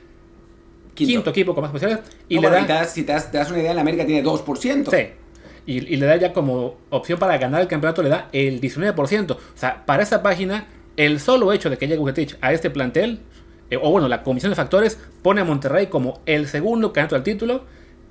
quinto, 0.94 1.12
quinto 1.12 1.31
equipo 1.31 1.55
con 1.55 1.62
más 1.62 1.73
posibilidades. 1.73 2.09
Y 2.29 2.37
no, 2.37 2.42
le 2.42 2.49
bueno, 2.51 2.66
da, 2.66 2.85
si 2.85 3.03
te, 3.03 3.12
das, 3.12 3.31
te 3.33 3.38
das 3.38 3.51
una 3.51 3.61
idea, 3.61 3.73
en 3.73 3.79
América 3.79 4.07
tiene 4.07 4.23
2%. 4.23 4.90
Sí, 4.90 5.24
y, 5.66 5.79
y, 5.94 5.96
le 5.96 6.07
da 6.07 6.16
ya 6.16 6.33
como 6.33 6.77
opción 6.90 7.18
para 7.18 7.38
ganar 7.38 7.61
el 7.62 7.68
campeonato, 7.68 8.03
le 8.03 8.09
da 8.11 8.29
el 8.33 8.61
19%. 8.61 9.31
O 9.33 9.38
sea, 9.55 9.85
para 9.87 10.03
esta 10.03 10.22
página, 10.22 10.66
el 10.96 11.20
solo 11.20 11.53
hecho 11.53 11.70
de 11.70 11.79
que 11.79 11.87
llegue 11.87 11.98
Bucetich 11.98 12.37
a 12.40 12.53
este 12.53 12.70
plantel, 12.70 13.20
eh, 13.70 13.79
o 13.81 13.90
bueno, 13.90 14.09
la 14.09 14.22
comisión 14.22 14.50
de 14.50 14.57
factores, 14.57 14.98
pone 15.22 15.40
a 15.40 15.44
Monterrey 15.44 15.87
como 15.87 16.20
el 16.27 16.46
segundo 16.48 16.92
candidato 16.92 17.16
al 17.16 17.22
título, 17.22 17.64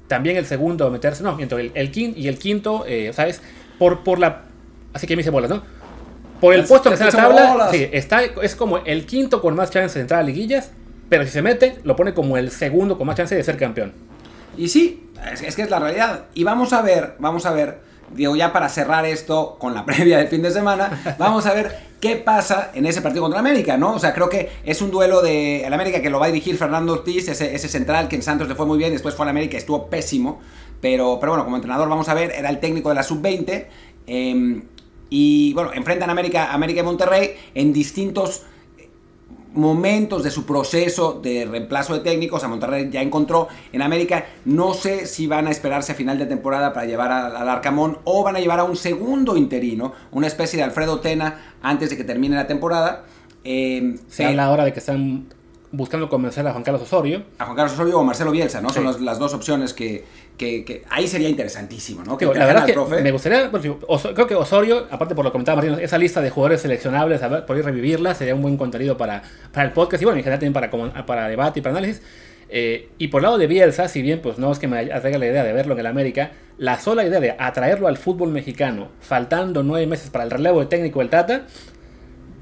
también 0.08 0.36
el 0.38 0.46
segundo 0.46 0.88
a 0.88 0.90
meterse, 0.90 1.24
no, 1.24 1.36
miento, 1.36 1.58
el, 1.60 1.72
el 1.76 1.92
quinto, 1.92 2.20
y 2.20 2.28
el 2.28 2.38
quinto, 2.38 2.86
eh, 2.88 3.12
¿sabes? 3.14 3.42
Por, 3.80 4.04
por 4.04 4.20
la... 4.20 4.46
Así 4.94 5.08
que 5.08 5.16
me 5.16 5.22
hice 5.22 5.30
bolas, 5.30 5.50
¿no? 5.50 5.64
Por 6.42 6.54
el 6.56 6.62
Es- 6.62 6.68
puesto 6.70 6.90
que 6.90 6.96
está 6.96 7.08
en 7.10 7.14
la 7.14 7.36
tabla, 7.36 7.72
sí, 7.72 7.88
está, 7.92 8.22
es 8.24 8.56
como 8.56 8.80
el 8.80 9.06
quinto 9.06 9.42
con 9.42 9.56
más 9.56 9.70
chances 9.72 9.94
de 9.96 10.02
entrar 10.02 10.20
a 10.20 10.24
liguillas, 10.24 10.72
pero 11.08 11.24
si 11.24 11.30
se 11.30 11.42
mete, 11.42 11.78
lo 11.84 11.96
pone 11.96 12.14
como 12.14 12.36
el 12.38 12.52
segundo 12.52 12.98
con 12.98 13.08
más 13.08 13.16
chance 13.16 13.34
de 13.36 13.44
ser 13.44 13.58
campeón. 13.58 13.94
Y 14.58 14.68
sí, 14.68 15.10
es, 15.32 15.56
que 15.56 15.62
es 15.62 15.70
la 15.70 15.80
realidad. 15.80 16.26
Y 16.34 16.44
vamos 16.44 16.74
a 16.74 16.82
ver, 16.82 17.16
vamos 17.20 17.46
a 17.46 17.52
ver, 17.52 17.80
digo, 18.14 18.36
ya 18.36 18.54
para 18.54 18.70
cerrar 18.70 19.06
esto 19.06 19.58
con 19.60 19.74
la 19.74 19.86
previa 19.86 20.18
del 20.18 20.28
fin 20.28 20.42
de 20.42 20.52
semana, 20.52 21.16
vamos 21.18 21.46
a 21.46 21.54
ver 21.54 21.94
qué 22.00 22.18
pasa 22.18 22.72
en 22.74 22.86
ese 22.86 23.02
partido 23.02 23.24
contra 23.24 23.40
América, 23.40 23.78
¿no? 23.78 23.94
O 23.94 24.00
sea, 24.00 24.14
creo 24.14 24.30
que 24.30 24.50
es 24.64 24.82
un 24.82 24.92
duelo 24.92 25.22
de 25.22 25.66
el 25.66 25.74
América 25.74 26.02
que 26.02 26.10
lo 26.10 26.20
va 26.20 26.26
a 26.26 26.30
dirigir 26.30 26.58
Fernando 26.58 26.94
Ortiz, 26.94 27.28
ese, 27.30 27.58
central 27.68 28.08
que 28.08 28.16
en 28.16 28.22
Santos 28.22 28.48
le 28.48 28.56
fue 28.56 28.66
muy 28.66 28.78
bien, 28.78 28.92
después 28.92 29.16
fue 29.16 29.26
al 29.26 29.30
América, 29.30 29.58
estuvo 29.58 29.90
pésimo, 29.90 30.42
pero, 30.82 31.18
pero 31.20 31.32
bueno, 31.32 31.46
como 31.46 31.56
entrenador 31.56 31.88
vamos 31.88 32.10
a 32.10 32.14
ver, 32.14 32.32
era 32.32 32.50
el 32.50 32.60
técnico 32.60 32.90
de 32.90 32.96
la 32.96 33.04
sub-20. 33.04 33.66
eh, 34.08 34.64
y 35.16 35.54
bueno, 35.54 35.72
enfrentan 35.74 36.10
a 36.10 36.12
América, 36.14 36.52
América 36.52 36.80
y 36.80 36.84
Monterrey 36.84 37.36
en 37.54 37.72
distintos 37.72 38.46
momentos 39.54 40.24
de 40.24 40.32
su 40.32 40.46
proceso 40.46 41.20
de 41.22 41.46
reemplazo 41.46 41.94
de 41.94 42.00
técnicos. 42.02 42.44
A 42.44 42.48
Monterrey 42.48 42.90
ya 42.92 43.02
encontró 43.02 43.48
en 43.72 43.82
América. 43.82 44.26
No 44.46 44.74
sé 44.74 45.06
si 45.06 45.28
van 45.28 45.48
a 45.48 45.52
esperarse 45.52 45.92
a 45.92 45.96
final 45.96 46.20
de 46.20 46.26
temporada 46.26 46.74
para 46.74 46.86
llevar 46.86 47.12
al, 47.12 47.50
Arcamón 47.50 48.00
o 48.04 48.24
van 48.24 48.36
a 48.36 48.40
llevar 48.40 48.60
a 48.60 48.64
un 48.64 48.76
segundo 48.76 49.38
interino, 49.38 49.94
una 50.12 50.28
especie 50.28 50.58
de 50.58 50.64
Alfredo 50.64 51.00
Tena 51.00 51.56
antes 51.62 51.90
de 51.90 51.98
que 51.98 52.04
termine 52.04 52.36
la 52.36 52.48
temporada. 52.48 53.06
Eh, 53.44 53.98
Se 54.08 54.26
habla 54.26 54.46
ahora 54.46 54.66
de 54.66 54.74
que 54.74 54.80
están 54.80 55.28
buscando 55.72 56.08
convencer 56.08 56.46
a 56.48 56.52
Juan 56.52 56.64
Carlos 56.64 56.84
Osorio. 56.84 57.24
a 57.40 57.46
Juan 57.46 57.58
Carlos 57.58 57.74
Osorio 57.74 58.00
o 58.00 58.04
Marcelo 58.04 58.32
Bielsa, 58.32 58.62
¿no? 58.62 58.70
Son 58.70 58.86
las, 58.86 59.02
las 59.02 59.18
dos 59.18 59.34
opciones 59.34 59.74
que, 59.74 60.06
que, 60.38 60.66
que 60.66 60.84
ahí 60.90 61.08
sería 61.08 61.30
interesantísimo, 61.30 62.04
¿no? 62.04 62.18
Que 62.18 62.26
la 62.26 62.46
verdad 62.46 62.64
es 62.64 62.66
que 62.66 62.74
profe. 62.74 63.02
me 63.02 63.12
gustaría, 63.12 63.52
creo 63.52 64.28
que 64.28 64.36
Osorio, 64.36 64.88
aparte 64.90 65.16
por 65.16 65.24
lo 65.24 65.32
que 65.32 65.34
comentaba 65.34 65.62
Martín, 65.62 65.84
esa 65.84 65.98
lista 65.98 66.22
de 66.22 66.30
jugadores 66.30 66.62
seleccionables, 66.62 67.22
a 67.22 67.28
ver, 67.28 67.46
por 67.46 67.58
ir 67.58 67.64
revivirla, 67.64 68.16
sería 68.16 68.36
un 68.36 68.42
buen 68.42 68.58
contenido 68.58 68.98
para, 68.98 69.24
para 69.52 69.66
el 69.66 69.74
podcast 69.74 70.02
y 70.02 70.06
bueno, 70.06 70.18
en 70.18 70.24
general 70.24 70.40
también 70.40 70.54
para, 70.72 71.06
para 71.06 71.28
debate 71.28 71.60
y 71.60 71.62
para 71.62 71.78
análisis. 71.78 72.02
Eh, 72.50 72.90
y 73.00 73.08
por 73.08 73.22
el 73.22 73.24
lado 73.24 73.38
de 73.38 73.48
Bielsa, 73.48 73.88
si 73.88 74.02
bien 74.02 74.22
pues 74.22 74.38
no 74.38 74.52
es 74.52 74.60
que 74.60 74.68
me 74.68 74.78
atraiga 74.78 75.18
la 75.18 75.26
idea 75.26 75.44
de 75.44 75.54
verlo 75.54 75.74
en 75.74 75.80
el 75.80 75.88
América, 75.88 76.32
la 76.58 76.80
sola 76.80 77.04
idea 77.04 77.20
de 77.20 77.36
atraerlo 77.38 77.88
al 77.88 77.98
fútbol 77.98 78.30
mexicano, 78.30 78.90
faltando 79.02 79.64
nueve 79.64 79.88
meses 79.88 80.10
para 80.10 80.24
el 80.24 80.32
relevo 80.32 80.60
de 80.60 80.68
técnico 80.68 81.00
del 81.00 81.10
Tata, 81.10 81.48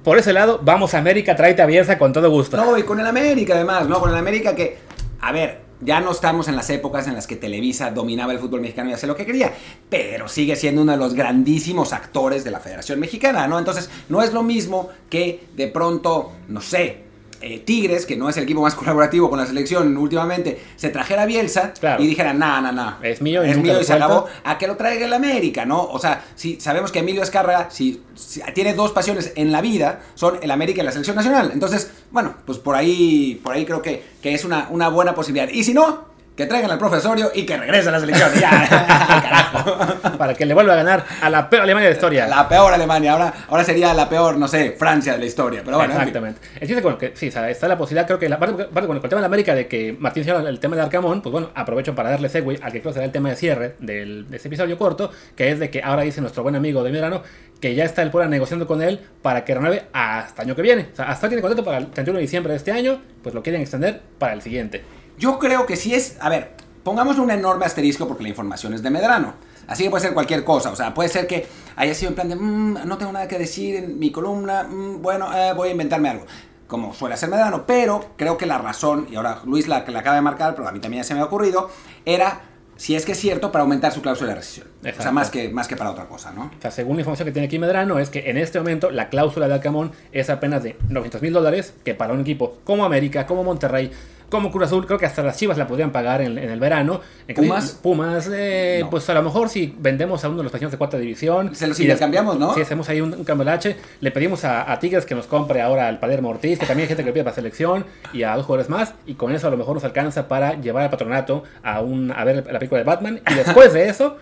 por 0.04 0.18
ese 0.18 0.34
lado, 0.34 0.60
vamos 0.64 0.94
a 0.96 0.98
América, 0.98 1.36
tráete 1.36 1.62
a 1.62 1.66
Bielsa 1.66 1.98
con 1.98 2.12
todo 2.12 2.30
gusto. 2.30 2.58
No, 2.58 2.78
y 2.78 2.84
con 2.84 3.00
el 3.00 3.06
América 3.06 3.54
además, 3.54 3.88
¿no? 3.88 4.00
Con 4.00 4.10
el 4.10 4.18
América 4.18 4.56
que, 4.56 4.78
a 5.22 5.32
ver, 5.32 5.61
ya 5.82 6.00
no 6.00 6.12
estamos 6.12 6.48
en 6.48 6.56
las 6.56 6.70
épocas 6.70 7.08
en 7.08 7.15
las 7.15 7.28
que 7.28 7.36
Televisa 7.36 7.91
dominaba 7.91 8.34
el 8.34 8.39
fútbol 8.39 8.62
mexicano 8.62 8.89
y 8.89 8.94
hacía 8.94 9.08
lo 9.08 9.15
que 9.15 9.26
quería, 9.26 9.54
pero 9.89 10.28
sigue 10.28 10.56
siendo 10.56 10.82
uno 10.82 10.94
de 10.94 10.98
los 10.98 11.13
grandísimos 11.13 11.94
actores 11.94 12.44
de 12.44 12.52
la 12.52 12.60
Federación 12.60 13.00
Mexicana, 13.00 13.48
¿no? 13.48 13.60
Entonces, 13.60 13.89
no 14.10 14.22
es 14.22 14.34
lo 14.34 14.44
mismo 14.44 14.89
que 15.10 15.48
de 15.56 15.67
pronto, 15.67 16.32
no 16.48 16.62
sé, 16.62 17.11
eh, 17.42 17.60
Tigres, 17.60 18.06
que 18.06 18.16
no 18.16 18.30
es 18.30 18.38
el 18.38 18.44
equipo 18.44 18.62
más 18.62 18.76
colaborativo 18.76 19.30
con 19.30 19.40
la 19.40 19.46
selección 19.46 19.96
últimamente, 19.98 20.62
se 20.76 20.90
trajera 20.90 21.24
a 21.24 21.26
Bielsa 21.26 21.74
Claro. 21.80 22.04
y 22.04 22.08
dijera, 22.08 22.34
no, 22.34 22.62
no, 22.62 22.72
no, 22.72 22.98
Es 23.04 23.22
mío 23.22 23.46
y 23.46 23.50
es 23.50 23.58
mío 23.58 23.74
y 23.74 23.78
se 23.80 23.86
suelto". 23.86 24.06
acabó, 24.06 24.28
a 24.44 24.58
que 24.58 24.68
lo 24.68 24.76
traiga 24.78 25.06
el 25.06 25.14
América, 25.14 25.66
¿no? 25.66 25.82
O 25.84 26.00
sea, 26.00 26.24
si 26.36 26.60
sabemos 26.60 26.92
que 26.92 27.00
Emilio 27.00 27.24
Escarra, 27.24 27.70
si, 27.72 28.02
si 28.16 28.42
tiene 28.54 28.74
dos 28.74 28.92
pasiones 28.92 29.34
en 29.36 29.52
la 29.52 29.62
vida, 29.62 30.02
son 30.16 30.40
el 30.42 30.52
América 30.52 30.82
y 30.82 30.86
la 30.86 30.92
selección 30.92 31.16
nacional. 31.16 31.52
Entonces, 31.54 31.92
bueno, 32.12 32.36
pues 32.46 32.58
por 32.60 32.76
ahí, 32.76 33.40
por 33.44 33.54
ahí 33.54 33.66
creo 33.66 33.82
que, 33.82 34.04
que 34.22 34.34
es 34.34 34.46
una, 34.46 34.68
una 34.70 34.90
buena 34.90 35.16
posibilidad. 35.16 35.50
Y 35.52 35.64
si 35.64 35.74
no, 35.74 36.11
que 36.36 36.46
traigan 36.46 36.72
al 36.72 36.78
profesorio 36.78 37.32
y 37.34 37.46
que 37.46 37.58
regrese 37.58 37.89
a 37.89 37.91
la 37.91 38.00
selección. 38.00 38.30
Ya, 38.39 38.50
carajo. 38.70 40.17
Para 40.17 40.34
que 40.34 40.46
le 40.46 40.54
vuelva 40.54 40.74
a 40.74 40.76
ganar 40.78 41.06
a 41.22 41.30
la 41.30 41.50
peor 41.50 41.63
Alemania 41.63 41.89
de 41.89 41.94
la 41.94 41.98
historia. 41.98 42.28
La 42.28 42.48
peor 42.48 42.74
Alemania, 42.74 43.13
ahora, 43.13 43.34
ahora 43.48 43.63
sería 43.63 43.94
la 43.94 44.08
peor, 44.08 44.38
no 44.38 44.48
sé, 44.48 44.76
Francia 44.78 45.13
de 45.13 45.20
la 45.20 45.26
historia. 45.26 45.62
Pero 45.63 45.78
bueno, 45.78 45.94
en 45.94 46.00
fin. 46.00 46.08
Exactamente. 46.08 46.41
El 46.60 46.67
chiste 46.67 46.82
con 46.82 46.98
que 46.98 47.12
sí, 47.15 47.28
está 47.28 47.67
la 47.67 47.78
posibilidad, 47.78 48.08
creo 48.08 48.20
que 48.20 48.30
la 48.30 48.39
parte, 48.39 48.65
parte 48.65 48.88
con 48.88 48.98
el 48.98 49.02
tema 49.02 49.22
de 49.22 49.26
América 49.26 49.56
de 49.56 49.67
que 49.67 49.96
Martín 50.00 50.24
señala 50.24 50.50
el 50.50 50.60
tema 50.60 50.76
de 50.76 50.84
Arcamón, 50.84 51.22
pues 51.22 51.32
bueno, 51.32 51.50
aprovecho 51.54 51.94
para 51.96 52.10
darle 52.12 52.30
segue 52.30 52.60
al 52.62 52.72
que 52.72 52.82
creo 52.82 52.94
será 52.94 53.06
el 53.06 53.12
tema 53.12 53.30
de 53.30 53.36
cierre 53.36 53.76
del, 53.80 54.30
de 54.30 54.38
este 54.38 54.48
episodio 54.48 54.78
corto, 54.78 55.12
que 55.36 55.52
es 55.52 55.60
de 55.60 55.70
que 55.70 55.82
ahora 55.84 56.04
dice 56.04 56.22
nuestro 56.22 56.44
buen 56.44 56.56
amigo 56.56 56.84
de 56.84 56.91
Medrano 56.91 57.22
que 57.62 57.76
ya 57.76 57.86
está 57.86 58.02
el 58.02 58.10
Puebla 58.10 58.28
negociando 58.28 58.67
con 58.67 58.82
él 58.82 59.00
para 59.22 59.46
que 59.46 59.54
renueve 59.54 59.84
hasta 59.94 60.41
año 60.41 60.56
que 60.56 60.63
viene. 60.63 60.88
O 60.91 60.96
sea, 60.96 61.10
hasta 61.10 61.30
tiene 61.30 61.41
contrato 61.41 61.63
para 61.63 61.78
el 61.78 61.86
31 61.91 62.17
de 62.17 62.22
diciembre 62.22 62.52
de 62.52 62.58
este 62.58 62.72
año, 62.72 63.02
pues 63.22 63.36
lo 63.36 63.44
quieren 63.44 63.62
extender 63.62 64.02
para 64.17 64.34
el 64.34 64.41
siguiente. 64.41 64.82
Yo 65.17 65.39
creo 65.39 65.65
que 65.65 65.76
sí 65.76 65.93
es. 65.93 66.17
A 66.19 66.30
ver, 66.30 66.52
pongamos 66.84 67.17
un 67.19 67.32
enorme 67.32 67.65
asterisco 67.65 68.08
porque 68.08 68.24
la 68.24 68.30
información 68.30 68.74
es 68.74 68.82
de 68.84 68.89
Medrano. 68.89 69.34
Así 69.67 69.84
que 69.84 69.89
puede 69.89 70.04
ser 70.04 70.13
cualquier 70.13 70.43
cosa. 70.43 70.71
O 70.71 70.76
sea, 70.76 70.93
puede 70.93 71.10
ser 71.10 71.28
que 71.28 71.47
haya 71.76 71.93
sido 71.93 72.10
en 72.10 72.15
plan 72.15 72.30
de. 72.30 72.36
"Mm, 72.36 72.80
no 72.86 72.97
tengo 72.97 73.12
nada 73.12 73.28
que 73.28 73.38
decir 73.38 73.76
en 73.76 74.00
mi 74.00 74.12
columna. 74.12 74.63
mm, 74.63 75.02
bueno, 75.02 75.32
eh, 75.36 75.54
voy 75.54 75.69
a 75.69 75.71
inventarme 75.71 76.10
algo. 76.10 76.26
Como 76.67 76.93
suele 76.93 77.17
ser 77.17 77.30
Medrano. 77.30 77.65
Pero 77.65 78.12
creo 78.17 78.38
que 78.38 78.45
la 78.45 78.58
razón, 78.58 79.08
y 79.12 79.15
ahora 79.15 79.39
Luis 79.45 79.67
la 79.67 79.84
la 79.88 80.00
acaba 80.00 80.15
de 80.15 80.21
marcar, 80.21 80.56
pero 80.56 80.67
a 80.67 80.71
mí 80.71 80.80
también 80.80 81.04
ya 81.04 81.08
se 81.08 81.13
me 81.13 81.19
ha 81.21 81.26
ocurrido, 81.26 81.69
era. 82.06 82.41
Si 82.78 82.95
es 82.95 83.06
que 83.06 83.12
es 83.12 83.19
cierto, 83.19 83.52
para 83.52 83.62
aumentar 83.62 83.91
su 83.91 84.02
cláusula 84.02 84.30
de 84.30 84.38
rescisión. 84.38 84.67
O 84.97 85.02
sea, 85.04 85.12
más 85.12 85.30
que, 85.30 85.50
más 85.50 85.67
que 85.67 85.76
para 85.76 85.91
otra 85.91 86.08
cosa, 86.08 86.32
¿no? 86.32 86.45
O 86.58 86.62
sea, 86.62 86.71
según 86.71 86.95
la 86.95 87.02
información 87.02 87.28
que 87.28 87.32
tiene 87.32 87.45
aquí 87.45 87.60
Medrano, 87.60 88.00
es 88.00 88.10
que 88.10 88.32
en 88.32 88.38
este 88.38 88.58
momento 88.58 88.89
la 88.89 89.08
cláusula 89.10 89.47
de 89.47 89.54
Alcamón 89.54 89.91
es 90.12 90.32
apenas 90.32 90.63
de 90.63 90.78
900 90.89 91.21
mil 91.21 91.32
dólares, 91.32 91.76
que 91.86 91.93
para 91.93 92.12
un 92.13 92.21
equipo 92.21 92.58
como 92.63 92.84
América, 92.84 93.28
como 93.28 93.43
Monterrey, 93.43 93.91
como 94.32 94.50
Cruz 94.50 94.63
Azul, 94.63 94.88
creo 94.88 94.98
que 94.98 95.06
hasta 95.06 95.22
las 95.22 95.38
Chivas 95.38 95.58
la 95.60 95.67
podrían 95.67 95.91
pagar 95.91 96.22
en, 96.22 96.39
en 96.39 96.50
el 96.50 96.60
verano. 96.60 97.02
En 97.28 97.36
¿Pumas? 97.36 97.78
Pumas, 97.84 98.28
eh, 98.34 98.80
No. 98.82 98.89
pues 98.89 99.08
a 99.10 99.13
lo 99.13 99.22
mejor 99.22 99.50
si 99.50 99.76
vendemos 99.78 100.24
a 100.24 100.30
uno 100.30 100.38
de 100.38 100.44
los 100.44 100.52
pasiones 100.52 100.72
de 100.72 100.78
cuarta 100.80 100.98
división. 100.98 101.54
Se 101.54 101.67
los 101.67 101.80
intercambiamos, 101.80 102.39
¿no? 102.39 102.56
Si 102.56 102.62
hacemos 102.62 102.89
ahí 102.89 103.02
un, 103.02 103.13
un 103.13 103.24
cambio 103.24 103.46
de 103.46 103.52
H, 103.52 103.76
le 104.00 104.12
pedimos 104.12 104.44
a, 104.46 104.72
a 104.72 104.80
Tigres 104.80 105.06
que 105.06 105.13
nos 105.13 105.28
compre 105.28 105.62
ahora 105.62 105.88
al 105.88 106.00
Palermo 106.00 106.30
Ortiz, 106.30 106.58
que 106.58 106.65
también 106.65 106.86
hay 106.86 106.88
gente 106.88 107.04
que 107.04 107.10
lo 107.10 107.13
pide 107.13 107.24
para 107.26 107.36
selección, 107.36 107.86
y 108.13 108.24
a 108.24 108.36
dos 108.36 108.46
jugadores 108.48 108.70
más, 108.70 108.94
y 109.06 109.13
con 109.15 109.32
eso 109.32 109.48
a 109.48 109.52
lo 109.52 109.58
mejor 109.58 109.76
nos 109.76 109.84
alcanza 109.84 110.28
para 110.28 110.60
llevar 110.60 110.84
al 110.86 110.89
patronato 110.89 111.44
a, 111.62 111.82
un, 111.82 112.12
a 112.12 112.24
ver 112.24 112.38
la 112.52 112.58
película 112.58 112.80
de 112.80 112.86
Batman, 112.86 113.22
y 113.30 113.34
después 113.36 113.74
de 113.74 113.89
eso... 113.89 114.17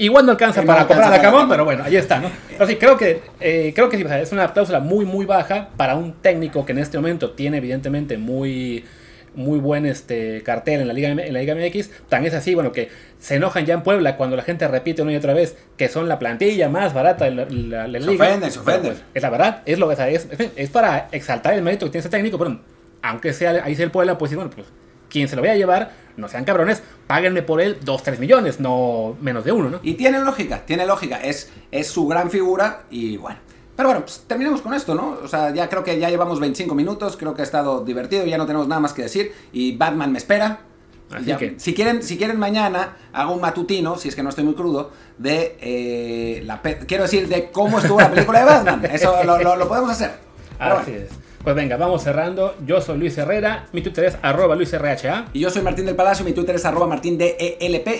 Igual 0.00 0.26
no 0.26 0.30
alcanza 0.30 0.60
No 0.60 0.68
para 0.68 0.86
comprar 0.86 1.08
a 1.08 1.16
Dacamón. 1.16 1.48
pero 1.48 1.64
bueno, 1.64 1.82
ahí 1.82 1.96
está, 1.96 2.20
¿no? 2.20 2.30
Pero 2.50 2.66
sí, 2.68 2.76
creo 2.76 2.96
que, 2.96 3.20
eh, 3.40 3.72
creo 3.74 3.88
que 3.88 3.96
sí, 3.96 4.04
o 4.04 4.08
sea, 4.08 4.20
es 4.20 4.30
una 4.30 4.52
cláusula 4.52 4.78
muy, 4.78 5.04
muy 5.04 5.26
baja 5.26 5.70
para 5.76 5.96
un 5.96 6.12
técnico 6.12 6.64
que 6.64 6.70
en 6.70 6.78
este 6.78 6.98
momento 6.98 7.30
tiene 7.32 7.56
evidentemente 7.56 8.16
muy, 8.16 8.84
muy 9.34 9.58
buen 9.58 9.86
este, 9.86 10.42
cartel 10.42 10.80
en 10.80 10.88
la, 10.88 10.94
Liga, 10.94 11.08
en 11.10 11.32
la 11.32 11.40
Liga 11.40 11.54
MX. 11.54 11.90
Tan 12.08 12.24
es 12.26 12.34
así, 12.34 12.54
bueno, 12.54 12.72
que 12.72 12.88
se 13.18 13.36
enojan 13.36 13.66
ya 13.66 13.74
en 13.74 13.82
Puebla 13.82 14.16
cuando 14.16 14.36
la 14.36 14.42
gente 14.42 14.66
repite 14.68 15.02
una 15.02 15.12
y 15.12 15.16
otra 15.16 15.34
vez 15.34 15.56
que 15.76 15.88
son 15.88 16.08
la 16.08 16.18
plantilla 16.18 16.68
más 16.68 16.94
barata 16.94 17.24
de 17.24 17.30
la, 17.32 17.44
la- 17.46 17.88
la 17.88 17.98
liga. 17.98 18.24
ofenden, 18.26 18.50
se 18.50 18.58
ofenden. 18.60 18.92
pues, 18.92 19.04
es 19.14 19.22
la 19.22 19.30
verdad, 19.30 19.62
es 19.66 19.78
lo 19.78 19.90
es, 19.92 19.98
es- 20.00 20.28
es 20.56 20.70
para 20.70 21.08
exaltar 21.12 21.54
el 21.54 21.62
mérito 21.62 21.86
que 21.86 21.90
tiene 21.92 22.00
ese 22.00 22.08
técnico, 22.10 22.38
pero 22.38 22.60
aunque 23.02 23.32
sea 23.32 23.62
ahí 23.64 23.74
sea 23.74 23.84
el 23.84 23.90
Puebla, 23.90 24.18
pues 24.18 24.34
bueno, 24.34 24.50
pues 24.50 24.66
quien 25.08 25.26
se 25.28 25.36
lo 25.36 25.42
vaya 25.42 25.54
a 25.54 25.56
llevar, 25.56 25.90
no 26.16 26.28
sean 26.28 26.44
cabrones, 26.44 26.82
páguenme 27.06 27.42
por 27.42 27.60
él 27.62 27.78
2, 27.82 28.02
3 28.02 28.18
millones, 28.20 28.60
no 28.60 29.16
menos 29.22 29.44
de 29.44 29.52
uno, 29.52 29.70
¿no? 29.70 29.80
Y 29.82 29.94
tiene 29.94 30.18
lógica, 30.20 30.62
tiene 30.66 30.84
lógica. 30.84 31.16
Es, 31.22 31.50
es 31.70 31.86
su 31.86 32.06
gran 32.08 32.30
figura 32.30 32.82
y 32.90 33.16
bueno. 33.16 33.38
Pero 33.78 33.90
bueno, 33.90 34.04
pues 34.04 34.24
terminemos 34.26 34.60
con 34.60 34.74
esto, 34.74 34.92
¿no? 34.96 35.18
O 35.22 35.28
sea, 35.28 35.54
ya 35.54 35.68
creo 35.68 35.84
que 35.84 36.00
ya 36.00 36.10
llevamos 36.10 36.40
25 36.40 36.74
minutos, 36.74 37.16
creo 37.16 37.32
que 37.34 37.42
ha 37.42 37.44
estado 37.44 37.84
divertido, 37.84 38.26
ya 38.26 38.36
no 38.36 38.44
tenemos 38.44 38.66
nada 38.66 38.80
más 38.80 38.92
que 38.92 39.02
decir 39.02 39.32
y 39.52 39.76
Batman 39.76 40.10
me 40.10 40.18
espera. 40.18 40.62
Así 41.14 41.24
Ya, 41.26 41.36
que- 41.38 41.54
si 41.60 41.74
quieren, 41.74 42.02
si 42.02 42.18
quieren 42.18 42.40
mañana 42.40 42.96
hago 43.12 43.32
un 43.34 43.40
matutino, 43.40 43.96
si 43.96 44.08
es 44.08 44.16
que 44.16 44.22
no 44.24 44.30
estoy 44.30 44.42
muy 44.42 44.54
crudo, 44.54 44.90
de 45.16 45.56
eh, 45.60 46.42
la 46.44 46.60
pe- 46.60 46.80
quiero 46.88 47.04
decir 47.04 47.28
de 47.28 47.50
cómo 47.52 47.78
estuvo 47.78 48.00
la 48.00 48.10
película 48.10 48.40
de 48.40 48.44
Batman. 48.46 48.84
Eso 48.92 49.14
lo, 49.24 49.38
lo- 49.40 49.54
lo 49.56 49.68
podemos 49.68 49.90
hacer. 49.90 50.10
Pero 50.58 50.78
Así 50.78 50.90
bueno. 50.90 51.06
es. 51.06 51.10
Pues 51.44 51.54
venga, 51.54 51.76
vamos 51.76 52.02
cerrando. 52.02 52.56
Yo 52.66 52.80
soy 52.80 52.98
Luis 52.98 53.16
Herrera, 53.16 53.68
mi 53.72 53.80
Twitter 53.80 54.04
es 54.06 54.18
arroba 54.22 54.56
luisrha. 54.56 55.26
Y 55.32 55.38
yo 55.38 55.50
soy 55.50 55.62
Martín 55.62 55.86
del 55.86 55.94
Palacio, 55.94 56.24
mi 56.24 56.32
Twitter 56.32 56.56
es 56.56 56.64
arroba 56.64 56.88
martindelp 56.88 57.38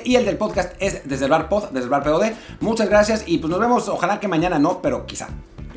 y 0.04 0.16
el 0.16 0.24
del 0.26 0.36
podcast 0.36 0.74
es 0.80 1.08
desde 1.08 1.26
el 1.26 1.30
bar 1.30 1.48
pod, 1.48 1.66
desde 1.70 1.84
el 1.84 1.88
bar 1.88 2.02
POD. 2.02 2.32
Muchas 2.60 2.88
gracias 2.90 3.22
y 3.26 3.38
pues 3.38 3.48
nos 3.48 3.60
vemos, 3.60 3.88
ojalá 3.88 4.18
que 4.18 4.26
mañana 4.26 4.58
no, 4.58 4.82
pero 4.82 5.06
quizá. 5.06 5.28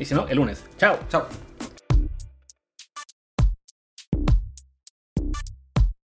Y 0.02 0.04
si 0.04 0.14
no, 0.16 0.26
el 0.26 0.36
lunes. 0.36 0.64
Chao. 0.78 0.98
Chao. 1.08 1.28